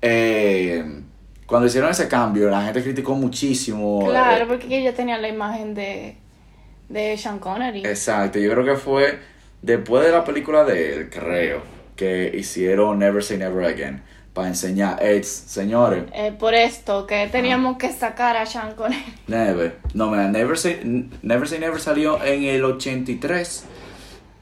[0.01, 1.01] eh,
[1.45, 4.05] cuando hicieron ese cambio, la gente criticó muchísimo.
[4.07, 6.15] claro, eh, porque ella tenía la imagen de,
[6.89, 7.79] de Sean Connery.
[7.85, 9.19] Exacto, yo creo que fue
[9.61, 11.61] después de la película de él, creo,
[11.95, 14.01] que hicieron Never Say Never Again
[14.33, 19.03] para enseñar, "Ey, señores, Eh, por esto, que teníamos que sacar a Sean Connery.
[19.27, 20.79] Never, no, mira, Never Say,
[21.23, 23.65] Never Say Never salió en el 83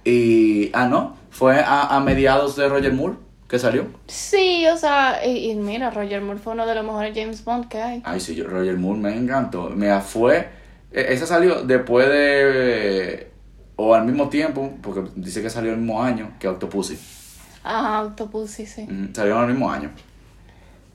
[0.09, 3.15] y, ah, no, fue a, a mediados de Roger Moore
[3.47, 3.87] que salió.
[4.07, 7.67] Sí, o sea, y, y mira, Roger Moore fue uno de los mejores James Bond
[7.67, 8.01] que hay.
[8.05, 9.69] Ay, sí, yo- Roger Moore me encantó.
[9.69, 10.49] Mira, fue,
[10.91, 13.31] e- esa salió después de,
[13.77, 16.97] o al mismo tiempo, porque dice que salió el mismo año que Octopussy.
[17.63, 18.63] Ajá, Octopus, sí.
[18.83, 19.91] Ujú, Salieron al mismo año.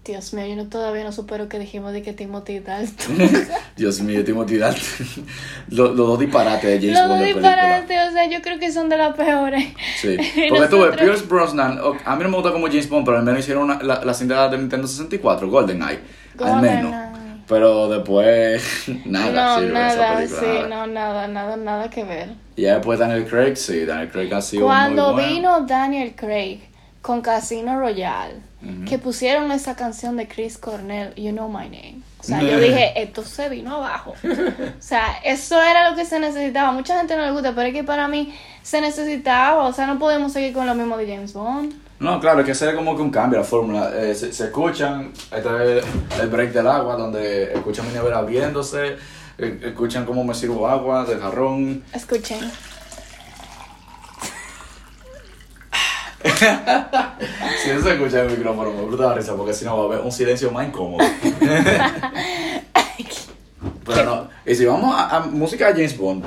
[0.04, 3.16] Dios mío, yo no, todavía no supero que dijimos de que Timothy Dalton.
[3.76, 4.82] Dios mío, Timothy Dalton.
[5.68, 7.48] Los los dos disparates de James Los Bond dos de película.
[7.50, 9.64] disparates, o sea, yo creo que son de las peores.
[10.00, 10.16] Sí.
[10.48, 13.18] Porque tú ves, nosotros- Pierce Brosnan, a mí no me gusta como James Bond, pero
[13.18, 16.00] al menos hicieron una- la, la cinta de Nintendo 64, GoldenEye.
[16.40, 16.90] al menos.
[16.90, 17.12] GoldenEye.
[17.48, 18.62] Pero después,
[19.04, 20.40] nada, no, nada, película.
[20.40, 20.68] sí, nada.
[20.68, 22.28] no, nada, nada, nada que ver.
[22.56, 25.28] Y después Daniel Craig, sí, Daniel Craig ha sido Cuando muy bueno.
[25.34, 26.60] vino Daniel Craig
[27.02, 28.84] con Casino Royale, Ujú.
[28.88, 31.98] que pusieron esa canción de Chris Cornell, You Know My Name.
[32.20, 34.14] O sea, yo dije, esto se vino abajo.
[34.22, 36.70] O sea, eso era lo que se necesitaba.
[36.70, 38.32] Mucha gente no le gusta, pero es que para mí
[38.62, 39.64] se necesitaba.
[39.66, 41.74] O sea, no podemos seguir con lo mismo de James Bond.
[41.98, 43.90] No, claro, es que hacer como que un cambio la fórmula.
[43.96, 45.84] Eh, se, se escuchan, este es
[46.20, 48.96] el break del agua, donde escuchan mi nevera viéndose,
[49.38, 51.82] eh, escuchan cómo me sirvo agua del jarrón.
[51.92, 52.38] Escuchen.
[57.62, 59.86] Si no se escucha el micrófono, me bruta la risa, porque si no va a
[59.86, 61.04] haber un silencio más incómodo.
[63.84, 66.24] Pero no, y si vamos a, a música de James Bond,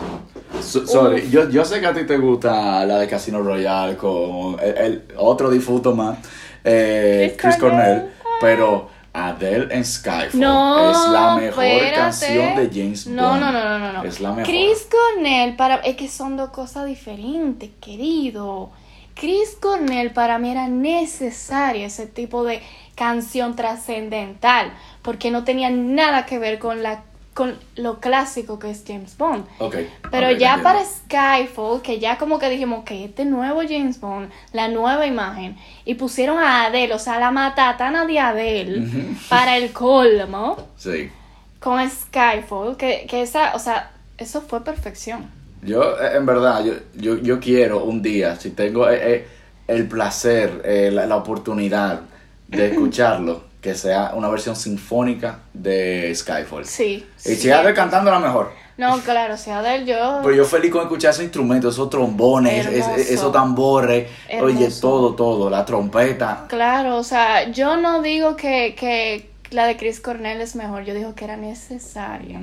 [0.61, 4.57] so- sorry, yo, yo sé que a ti te gusta la de Casino Royale con
[4.61, 6.18] el, el otro difunto más,
[6.63, 8.11] eh, Chris Chris Cornell, Cornell.
[8.41, 11.95] pero Adele en Skyfall No, es la mejor espérate.
[11.95, 13.39] canción de James No, Bond.
[13.41, 14.03] no, no, no, no, no.
[14.03, 14.43] Es la mejor.
[14.45, 18.72] Chris Cornell para es que son dos cosas diferentes, querido.
[19.16, 22.61] Chris Cornell para mí era necesaria ese tipo de
[22.95, 27.03] canción trascendental porque no tenía nada que ver con la
[27.34, 29.45] con lo clásico que es James Bond.
[29.59, 29.76] Ok.
[30.09, 34.70] Pero ya para Skyfall, que ya como que dijimos que este nuevo James Bond, la
[34.70, 38.88] nueva imagen, y pusieron a Adele, o sea, la matatana de Adele,
[39.28, 41.11] para el colmo, Sí.
[41.59, 45.30] con Skyfall, que, que esa, o sea, eso fue perfección.
[45.66, 49.28] Yo, eh, en verdad, yo, yo, yo quiero un día, si tengo eh, eh,
[49.68, 52.01] el placer, eh, la, la oportunidad
[52.47, 56.66] de escucharlo, que sea una versión sinfónica de Skyfall.
[56.66, 57.05] Sí.
[57.26, 57.36] Y sí.
[57.36, 58.51] si Adele cantando la mejor.
[58.78, 60.20] No, claro, si Adele yo...
[60.22, 62.95] Pero yo feliz con escuchar esos instrumentos, esos trombones, es- Hermoso.
[63.13, 64.09] esos tambores,
[64.41, 66.43] oye, todo, todo, la trompeta.
[66.49, 70.93] Claro, o sea, yo no digo que, que la de Chris Cornell es mejor, yo
[70.93, 72.41] digo que era necesaria.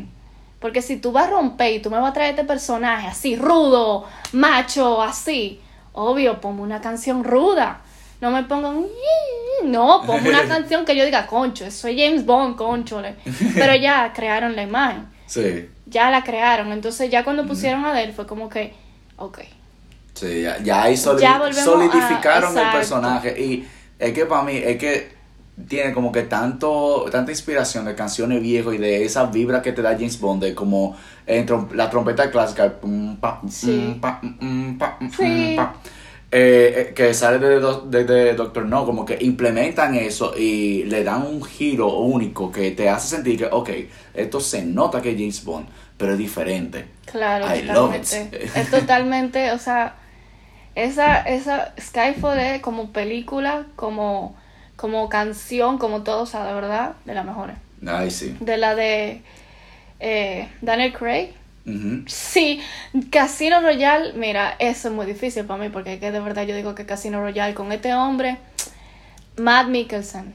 [0.62, 3.36] Porque si tú vas a romper y tú me vas a traer este personaje así,
[3.36, 5.60] rudo, macho, así,
[5.92, 7.80] obvio, ponme una canción ruda.
[8.20, 8.86] No me pongan,
[9.64, 13.16] no, ponme una canción que yo diga, concho, soy James Bond, conchole.
[13.54, 15.06] Pero ya crearon la imagen.
[15.26, 15.68] Sí.
[15.86, 16.72] Ya la crearon.
[16.72, 18.72] Entonces ya cuando pusieron a él fue como que,
[19.16, 19.40] ok.
[20.14, 23.40] Sí, ya, ya ahí Ya solidificaron a- el personaje.
[23.42, 25.12] Y es que para mí, es que
[25.68, 29.82] tiene como que tanto tanta inspiración de canciones viejas y de esa vibra que te
[29.82, 30.96] da James Bond, de como
[31.26, 32.74] en trom- la trompeta clásica,
[33.48, 34.00] Sí.
[35.16, 35.56] Sí.
[36.34, 37.60] eh, eh, que sale de,
[37.90, 42.70] de- de Doctor No, como que implementan eso y le dan un giro único que
[42.70, 43.70] te hace sentir que, ok,
[44.14, 45.66] esto se nota que es James Bond,
[45.98, 46.86] pero es diferente.
[47.04, 48.02] Claro, I love it.
[48.02, 48.44] totalmente.
[48.60, 49.96] Es totalmente, o sea,
[50.74, 54.34] esa, esa Skyfall es como película, como,
[54.82, 57.54] como canción, como todo, o sea, de verdad, de las mejores.
[57.86, 58.36] Ay, sí.
[58.40, 59.22] De la de
[60.00, 61.28] eh, Daniel Craig.
[62.06, 62.60] Sí,
[63.12, 66.74] Casino Royale, mira, eso es muy difícil para mí, porque que de verdad yo digo
[66.74, 68.38] que Casino Royale con este hombre,
[69.36, 70.34] Matt Mikkelsen.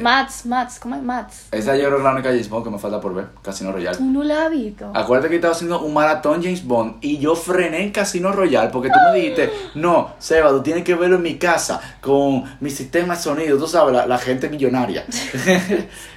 [0.00, 1.46] Mats, Mats, ¿cómo es Mats?
[1.52, 3.72] Esa yo creo que es la única James Bond que me falta por ver, Casino
[3.72, 3.96] Royale.
[3.98, 4.90] Tú no la has visto.
[4.94, 8.88] Acuérdate que estaba haciendo un maratón James Bond y yo frené en Casino Royale porque
[8.88, 13.14] tú me dijiste, no, Seba, tú tienes que verlo en mi casa con mi sistema
[13.16, 15.04] de sonido, tú sabes, la, la gente millonaria.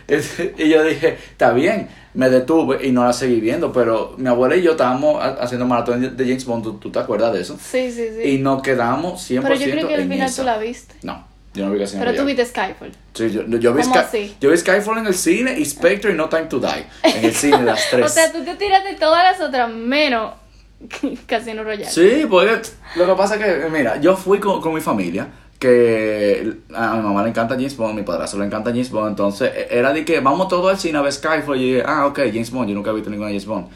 [0.57, 4.55] y yo dije, está bien, me detuve y no la seguí viendo, pero mi abuela
[4.55, 7.57] y yo estábamos ha- haciendo maratón de- James Bond, ¿tú, tú te acuerdas de eso?
[7.61, 8.29] Sí, sí, sí.
[8.29, 10.41] Y nos quedamos 100% Pero yo creo que al final esa.
[10.41, 10.95] tú la viste.
[11.03, 11.23] No,
[11.53, 12.35] yo no vi Casino Pero tú Royale.
[12.43, 12.91] viste Skyfall.
[13.13, 14.35] Sí, yo, yo, vi ¿Cómo Sky- así?
[14.39, 16.85] yo vi Skyfall en el cine y Spectre y No Time to Die.
[17.03, 18.05] En el cine, las tres.
[18.05, 20.33] O sea, tú te tiraste todas las otras menos
[21.25, 21.89] Casino Royale.
[21.89, 22.61] Sí, porque
[22.95, 25.27] lo que pasa es que, mira, yo fui con, con mi familia,
[25.59, 29.09] que a mi mamá le encanta James Bond, a mi padrastro le encanta James Bond,
[29.09, 32.05] entonces e- era de que vamos todos al cine a ver Skyfall y dije, ah,
[32.05, 33.67] ok, James Bond, yo nunca he visto ninguna James Bond.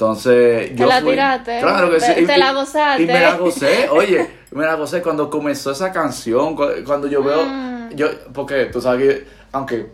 [0.00, 2.12] Entonces, Te yo la fui- tiraste, Claro que sí.
[2.14, 3.02] te- y- te la gozaste.
[3.02, 7.22] Y me la gocé, oye, me la gocé cuando comenzó esa canción, cu- cuando yo
[7.22, 7.94] veo, Mm.
[7.94, 9.86] yo, porque tú sabes que, aunque,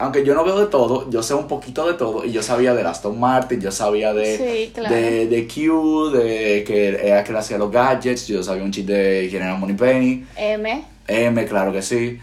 [0.00, 2.74] aunque yo no veo de todo, yo sé un poquito de todo, y yo sabía
[2.74, 4.92] de Aston Martin, yo sabía de, Sí, claro.
[4.92, 8.92] de, de Q, de que era que le hacía los gadgets, yo sabía un chiste
[8.92, 10.84] de quién era Moneypenny, M.
[11.06, 12.18] M, claro que sí.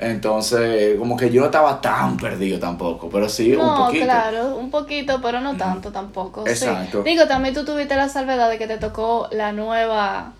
[0.00, 4.04] Entonces, como que yo no estaba tan perdido tampoco, pero sí, un poquito.
[4.04, 6.44] claro, un poquito, pero no tanto tampoco.
[6.46, 6.52] sí.
[6.52, 7.02] Exacto.
[7.02, 10.34] Digo, también tú tuviste la salvedad de que te tocó la nueva,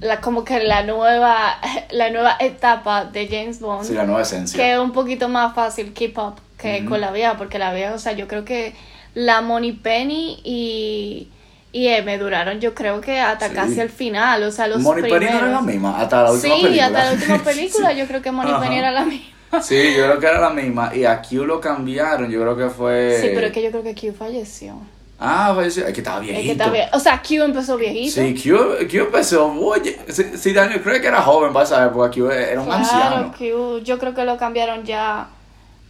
[0.00, 1.58] la como que la nueva,
[1.92, 4.56] la nueva etapa de James Bond, Sí, la nueva esencia.
[4.58, 7.94] que es un poquito más fácil keep up que con la vieja, porque la vieja,
[7.94, 8.74] o sea, yo creo que
[9.14, 11.28] la Money Penny y
[11.74, 13.54] y M duraron, yo creo que hasta Sí.
[13.54, 15.64] casi el final, o sea, los Money Penny no era la primeros.
[15.64, 16.86] misma, hasta la última Sí, película.
[16.86, 18.62] hasta la última película, yo creo que Money Ajá.
[18.62, 19.62] Penny era la misma.
[19.62, 20.90] Sí, yo creo que era la misma.
[20.94, 23.18] Y a Q lo cambiaron, yo creo que fue.
[23.20, 24.74] Sí, pero es que yo creo que Q falleció.
[25.20, 25.86] Ah, falleció.
[25.86, 26.40] Es que estaba viejito.
[26.40, 26.88] Es que está bien.
[26.92, 28.14] O sea, Q empezó viejito.
[28.20, 28.56] Sí, Q,
[28.90, 29.46] Q empezó.
[29.52, 33.32] Oye, si, si Daniel Craig era joven para esa época, Q era un claro, anciano.
[33.36, 33.78] Q.
[33.84, 35.28] Yo creo que lo cambiaron ya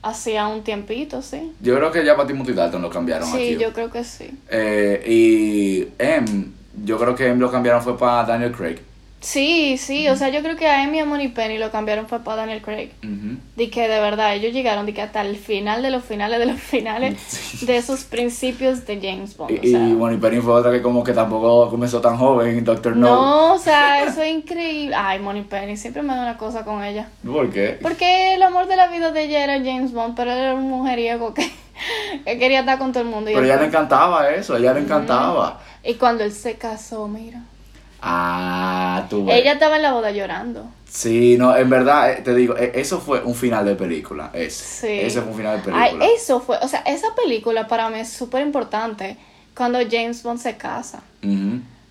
[0.05, 1.53] hacía un tiempito, sí.
[1.61, 4.31] Yo creo que ya para Timothy Dalton lo cambiaron Sí, yo creo que sí.
[4.51, 6.49] Eh, y M,
[6.85, 8.79] yo creo que M lo cambiaron fue para Daniel Craig.
[9.25, 12.07] Sí, sí, o sea, yo creo que a Amy y a Money Penny lo cambiaron
[12.07, 12.91] fue para Daniel Craig.
[13.03, 13.39] Ujú.
[13.57, 16.45] De que de verdad ellos llegaron de que hasta el final de los finales de
[16.45, 19.53] los finales de esos principios de James Bond.
[19.53, 19.89] Y, o sea.
[19.89, 23.09] y Bonnie Penny fue otra que como que tampoco comenzó tan joven, Doctor No.
[23.09, 24.95] no, o sea, eso es increíble.
[24.95, 27.09] Ay, Money Penny, siempre me da una cosa con ella.
[27.25, 27.79] ¿Por qué?
[27.81, 30.69] Porque el amor de la vida de ella era James Bond, pero él era un
[30.69, 31.51] mujeriego que,
[32.27, 33.31] que quería estar con todo el mundo.
[33.31, 35.61] y Pero ella le encantaba eso, ella le encantaba.
[35.83, 37.41] Y cuando él se casó, mira.
[38.07, 39.41] Ah, tú ves.
[39.41, 40.67] Ella estaba en la boda llorando.
[40.89, 44.31] Sí, no, en verdad, eh, te digo, eh, eso fue un final de película.
[44.35, 45.01] Ese, Sí.
[45.01, 46.11] ese fue un final de Ay, película.
[46.15, 49.17] eso fue, o sea, esa película para mí es súper importante
[49.57, 51.03] cuando James Bond se casa.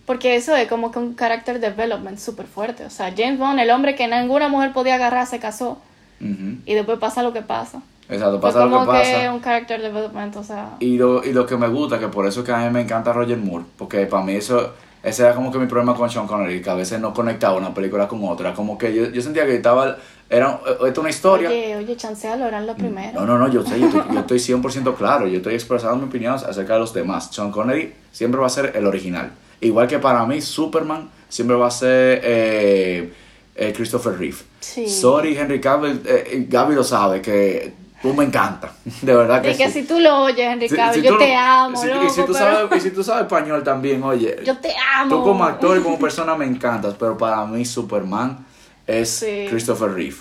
[0.06, 2.86] Porque eso es como que un character development súper fuerte.
[2.86, 5.80] O sea, James Bond, el hombre que ninguna mujer podía agarrar, se casó.
[6.20, 7.82] Y después pasa lo que pasa.
[8.10, 9.34] Exacto, pasa lo como que que, pasa.
[9.34, 10.72] un character development, o sea.
[10.80, 12.82] Y lo, y lo que me gusta, que por eso es que a mí me
[12.82, 14.74] encanta Roger Moore, porque para mí eso,
[15.04, 17.74] ese era como que mi problema con Sean Connery, que a veces no conectaba una
[17.74, 19.98] película con otra, como que yo, yo sentía que estaba,
[20.30, 21.50] era eh, esto es una historia.
[21.50, 23.14] Oye, oye, chancealo, eran los primeros.
[23.14, 26.06] No, no, no, yo sé, yo estoy, yo estoy 100% claro, yo estoy expresando mi
[26.06, 27.30] opinión acerca de los demás.
[27.32, 29.32] Sean Connery siempre va a ser el original.
[29.60, 33.14] Igual que para mí, Superman siempre va a ser eh,
[33.56, 34.38] eh, Christopher Reeve.
[34.60, 34.90] Sí.
[34.90, 37.74] Sorry, Henry Cavill, eh, eh, Gaby lo sabe, que
[38.04, 39.82] tú me encanta, de verdad que De que sí.
[39.82, 42.34] si tú lo oyes, Henry Si- yo te lo- amo, si- loco, y, si tú
[42.34, 45.16] pero- sabes, y si tú sabes español también, oye, Yo te amo.
[45.16, 48.46] tú como actor y como persona me encantas, pero para mí Superman
[48.86, 49.48] es Sí.
[49.50, 50.18] Christopher Reeve.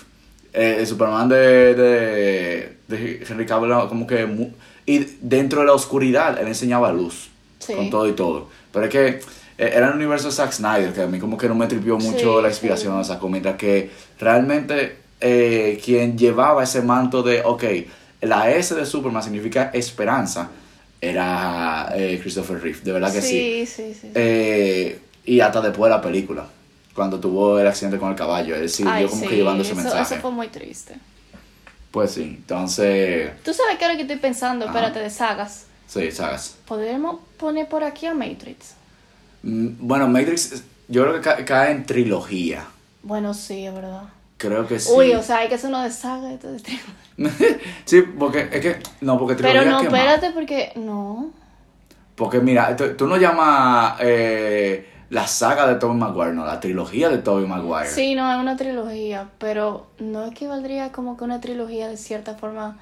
[0.53, 4.51] Eh, el Superman de, de, de Henry Cavill como que mu-
[4.85, 7.29] Y dentro de la oscuridad, él enseñaba luz.
[7.59, 7.73] Sí.
[7.73, 8.49] Con todo y todo.
[8.73, 9.07] Pero es que
[9.57, 11.97] eh, era el universo de Zack Snyder, que a mí como que no me tripió
[11.97, 17.41] mucho Sí, la inspiración de esa mientras que realmente eh, quien llevaba ese manto de,
[17.43, 17.63] ok,
[18.21, 20.49] la S de Superman significa esperanza,
[21.01, 23.27] era eh, Christopher Reeve, de verdad que sí.
[23.27, 23.99] sí, sí, sí.
[24.01, 24.11] sí.
[24.15, 26.45] Eh, y hasta después de la película,
[26.93, 29.81] cuando tuvo el accidente con el caballo, él siguió como sí, que llevando ese eso,
[29.81, 30.13] mensaje.
[30.15, 30.95] Eso fue muy triste.
[31.91, 34.73] Pues sí, entonces, Tú sabes qué es lo que estoy pensando, Ajá.
[34.73, 35.65] espérate, de sagas.
[35.87, 36.57] sí, sagas.
[36.67, 38.73] ¿Podemos poner por aquí a Matrix?
[39.43, 42.65] Mm, Bueno, Matrix, yo creo que ca- cae en trilogía.
[43.03, 44.03] Bueno, sí, es verdad.
[44.37, 44.91] Creo que sí.
[44.93, 46.79] Uy, o sea, hay que hacer uno de saga y todo este-
[47.85, 50.73] sí, porque es que, no, porque trilogía Pero no, espérate, porque.
[50.75, 51.31] No.
[52.15, 57.19] Porque mira, tú, no llamas eh, la saga de Tobey Maguire, no, la trilogía de
[57.19, 57.89] Tobey Maguire.
[57.89, 62.77] Sí, no, es una trilogía, pero no equivaldría como que una trilogía de cierta forma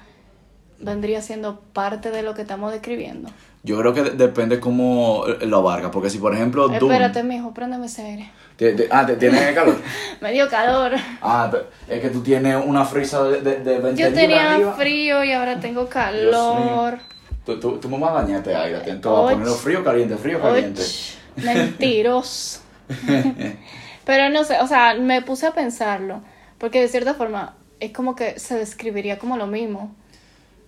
[0.82, 3.30] vendría siendo parte de lo que estamos describiendo.
[3.64, 6.90] Yo creo que de- depende cómo lo abarca, porque si por ejemplo Doom...
[6.90, 8.30] Espérate, mijo, préndeme ese aire.
[8.56, 9.76] te- te- ah, ¿te tienes calor?
[10.20, 10.92] Me dio calor.
[11.20, 11.50] Ah,
[11.88, 14.72] es que tú tienes una frisa de, de, de 20 Yo tenía arriba.
[14.74, 16.98] frío y ahora tengo calor.
[17.46, 20.82] Tú, tú, tú a dañarte aire, te a ponerlo frío, caliente, frío, caliente.
[20.82, 22.60] Och, mentiroso.
[24.04, 26.22] Pero no sé, o sea, me puse a pensarlo,
[26.58, 29.94] porque de cierta forma es como que se describiría como lo mismo.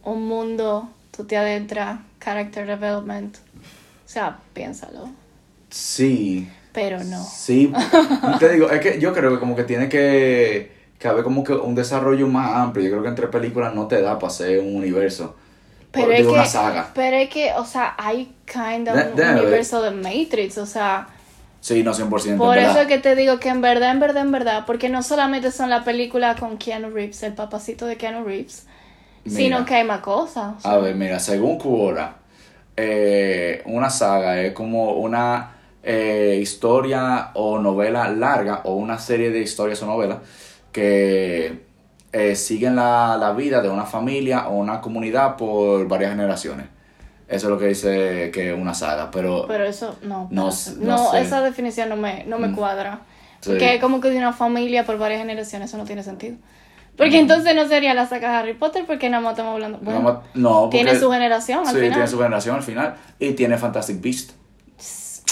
[0.05, 3.37] Un mundo, tú te adentras, character development.
[3.37, 5.09] O sea, piénsalo.
[5.71, 7.23] Sí, Pero no.
[7.25, 7.73] sí.
[8.39, 11.53] te digo, es que yo creo que como que tiene que, que haber como que
[11.53, 12.85] un desarrollo más amplio.
[12.87, 15.37] Yo creo que entre películas no te da para hacer un universo.
[15.91, 16.91] Pero es que, una saga.
[16.95, 21.09] pero es que, o sea, hay kind of De- un universo de Matrix, o sea,
[21.61, 22.37] Sí, no 100%.
[22.37, 25.03] por eso es que te digo que en verdad, en verdad, en verdad, porque no
[25.05, 28.67] solamente son las películas con Keanu Reeves, el papacito de Keanu Reeves,
[29.25, 29.37] Mira.
[29.37, 30.55] sino que hay más cosas.
[30.59, 32.17] o sea, A ver, mira, según Quora,
[32.77, 35.51] eh, una saga es como una
[35.83, 40.19] eh, historia o novela larga o una serie de historias o novelas
[40.73, 41.63] que
[42.13, 46.67] eh, siguen la, la vida de una familia o una comunidad por varias generaciones.
[47.29, 50.81] Eso es lo que dice que es una saga, pero, Pero eso, no, No espérate.
[50.81, 51.21] s- no no, sé.
[51.23, 52.55] esa definición no me, no me Mm.
[52.55, 53.01] cuadra.
[53.41, 53.51] Sí.
[53.51, 56.37] Porque es como que de una familia por varias generaciones, eso no tiene sentido.
[56.97, 59.79] Porque entonces no sería la saga de Harry Potter, porque nada más estamos hablando.
[59.83, 61.91] Bueno, no, no, porque- tiene su generación al sí, final.
[61.93, 64.33] tiene su generación al final y tiene Fantastic Beast.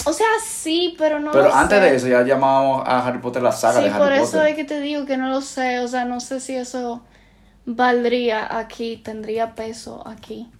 [0.04, 1.84] O sea, sí, pero no Pero lo antes sé.
[1.84, 4.22] de eso ya llamábamos a Harry Potter la saga Sí, de Harry por Potter.
[4.22, 5.78] eso es que te digo que no lo sé.
[5.78, 7.02] O sea, no sé si eso
[7.66, 10.50] valdría aquí, tendría peso aquí.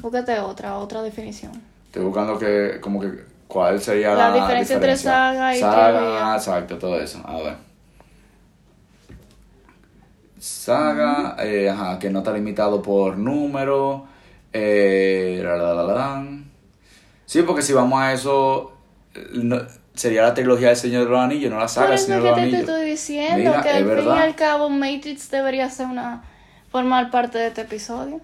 [0.00, 1.52] Búscate otra, otra definición.
[1.86, 6.34] Estoy buscando que, como que, cuál sería La la, diferencia entre saga y Saga, trilogía.
[6.36, 7.20] exacto, todo eso.
[7.26, 7.56] A ver.
[10.40, 14.06] Saga, eh, ajá, que no está limitado por número.
[14.52, 16.26] Eh, la, la, la.
[17.26, 18.72] Sí, porque si vamos a eso,
[19.34, 19.60] no-
[19.94, 22.30] sería la trilogía del Señor de los Anillos, no la saga del Señor de que
[22.30, 22.68] los te, te Anillos.
[22.70, 26.22] estoy diciendo Mira, que al fin y al cabo Matrix debería ser una
[26.72, 28.20] formar parte de este episodio.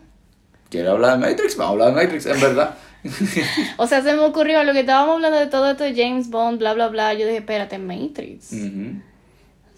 [0.71, 1.57] ¿Quiere hablar de Matrix?
[1.57, 2.75] Vamos a hablar de Matrix, en verdad.
[3.77, 6.59] O sea, se me ocurrió lo que estábamos hablando de todo esto de James Bond,
[6.59, 7.13] bla, bla, bla.
[7.15, 8.53] Yo dije, espérate, Matrix.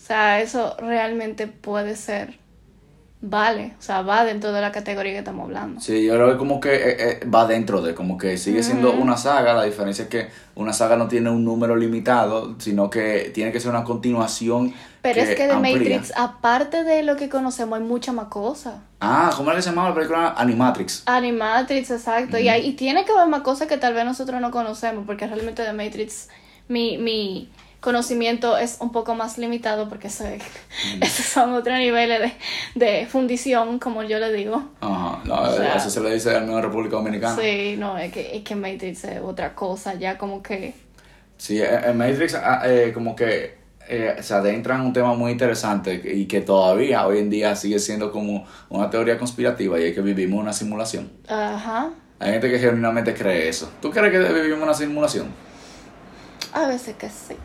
[0.09, 2.39] Sea, eso realmente puede ser.
[3.21, 5.81] Vale, o sea, va dentro de la categoría que estamos hablando.
[5.81, 8.93] Sí, yo creo que como que eh, eh, va dentro de, como que sigue siendo
[8.93, 13.33] una saga, la diferencia es que una saga no tiene un número limitado, sino que
[13.35, 14.73] tiene que ser una continuación.
[15.03, 15.77] Pero es que de amplía.
[15.77, 18.77] Matrix, aparte de lo que conocemos, hay mucha más cosas.
[19.01, 20.35] Ah, ¿cómo era que se llamaba la película?
[20.37, 21.03] Animatrix.
[21.07, 22.39] Animatrix, exacto.
[22.39, 25.27] y, hay, y tiene que haber más cosas que tal vez nosotros no conocemos, porque
[25.27, 26.29] realmente de Matrix
[26.69, 27.51] mi, mi
[27.81, 30.43] conocimiento es un poco más limitado, porque eso es-
[31.01, 32.33] esos son otros niveles
[32.75, 34.63] de, de fundición, como yo le digo.
[34.81, 37.37] Ajá, no, O sea- eso se le dice al menos República Dominicana.
[37.41, 40.75] Sí, no, es que, es que Matrix es otra cosa, ya como que...
[41.37, 43.57] Sí, en en Matrix ah, eh, como que
[43.89, 47.79] eh, se adentra en un tema muy interesante y que todavía hoy en día sigue
[47.79, 51.11] siendo como una teoría conspirativa y es que vivimos una simulación.
[51.29, 51.91] Ajá.
[52.19, 53.71] Hay gente que genuinamente cree eso.
[53.81, 55.29] ¿Tú crees que vivimos una simulación?
[56.53, 57.37] A veces que sí.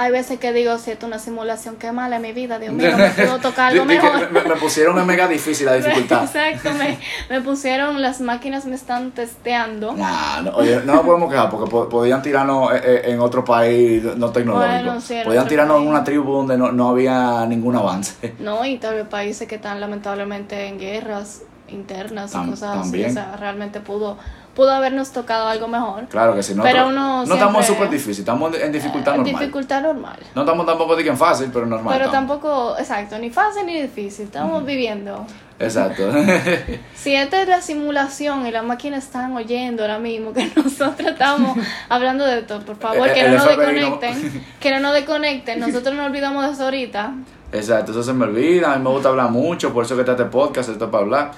[0.00, 2.72] Hay veces que digo, si esto es una simulación, qué mala es mi vida, Dios
[2.72, 4.30] mío, me puedo tocar algo mejor.
[4.30, 6.22] Me, me pusieron en mega difícil la dificultad.
[6.22, 9.94] Exacto, me, me pusieron, las máquinas me están testeando.
[9.94, 13.44] Nah, no, oye, no nos podemos quejar porque po- podían tirarnos eh, eh, en otro
[13.44, 14.72] país no tecnológico.
[14.84, 18.34] Bueno, sí, en podían tirarnos en una tribu donde no, no había ningún avance.
[18.38, 23.06] No, y tal vez países que están lamentablemente en guerras internas Tam- y cosas también.
[23.06, 23.18] así.
[23.18, 24.16] O sea, realmente pudo,
[24.54, 26.06] pudo habernos tocado algo mejor.
[26.08, 26.54] Claro que sí.
[26.54, 29.38] No, Pero no- uno no estamos súper difícil, estamos en dificultad Eh, normal.
[29.40, 30.18] Dificultad normal.
[30.34, 31.92] No estamos tampoco de que en fácil, pero normal.
[31.94, 32.28] Pero estamos.
[32.40, 34.26] tampoco, exacto, ni fácil ni difícil.
[34.26, 35.26] Estamos viviendo.
[35.60, 36.10] Exacto.
[36.94, 41.56] Si esta es la simulación y las máquinas están oyendo ahora mismo que nosotros estamos
[41.88, 44.44] hablando de esto, por favor, que el no nos no- desconecten.
[44.60, 45.60] Que no nos desconecten.
[45.60, 47.12] Nosotros no olvidamos de eso ahorita.
[47.52, 48.72] Exacto, eso se me olvida.
[48.72, 51.04] A mí me gusta hablar mucho, por eso que está este podcast, esto es para
[51.04, 51.30] hablar.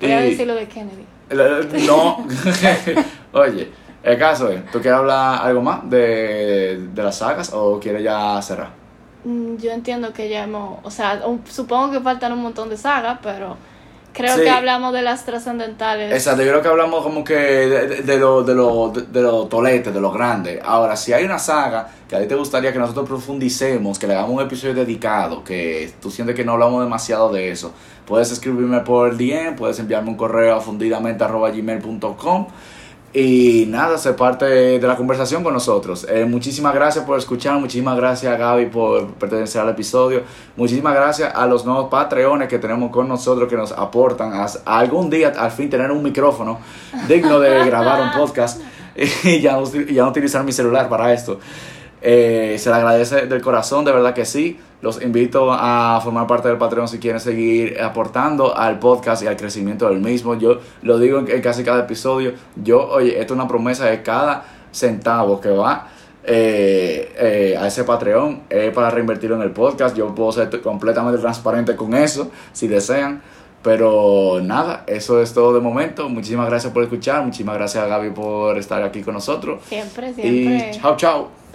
[0.00, 1.04] Voy a decir lo de Kennedy.
[1.86, 2.24] No.
[3.32, 3.70] Oye,
[4.02, 8.40] el caso es, ¿tú quieres hablar algo más de, de las sagas o quieres ya
[8.42, 8.85] cerrar?
[9.26, 11.20] Mm, Yo entiendo que ya hemos, o sea,
[11.50, 13.56] supongo que faltan un montón de sagas, pero
[14.12, 14.42] creo Sí.
[14.42, 16.12] que hablamos de las trascendentales.
[16.12, 19.46] Exacto, yo creo que hablamos como que de, de, de lo, de, lo, de, lo
[19.46, 20.60] tolete, de lo grande.
[20.64, 24.14] Ahora, si hay una saga que a ti te gustaría que nosotros profundicemos, que le
[24.14, 27.72] hagamos un episodio dedicado, que tú sientes que no hablamos demasiado de eso,
[28.06, 32.46] puedes escribirme por el DM, puedes enviarme un correo a fundidamente.gmail.com
[33.12, 36.06] y nada, ser parte de la conversación con nosotros.
[36.08, 40.22] Eh, muchísimas gracias por escuchar, muchísimas gracias a Gaby por pertenecer al episodio,
[40.56, 44.78] muchísimas gracias a los nuevos patreones que tenemos con nosotros que nos aportan a, a
[44.78, 46.58] algún día al fin tener un micrófono
[47.08, 48.60] digno de grabar un podcast
[49.24, 49.58] y ya,
[49.90, 51.38] ya no utilizar mi celular para esto.
[52.00, 54.58] Eh, se le agradece del corazón, de verdad que sí.
[54.82, 59.36] Los invito a formar parte del Patreon si quieren seguir aportando al podcast y al
[59.36, 60.34] crecimiento del mismo.
[60.34, 62.34] Yo lo digo en, casi cada episodio.
[62.56, 65.88] Yo, oye, esto es una promesa de cada centavo que va
[66.28, 69.96] eh, eh, a ese Patreon es para reinvertirlo en el podcast.
[69.96, 73.22] Yo puedo ser completamente transparente con eso, si desean.
[73.62, 76.08] Pero nada, eso es todo de momento.
[76.08, 77.24] Muchísimas gracias por escuchar.
[77.24, 79.60] Muchísimas gracias a Gaby por estar aquí con nosotros.
[79.68, 80.70] Siempre, siempre.
[80.70, 81.45] Y chao, chao.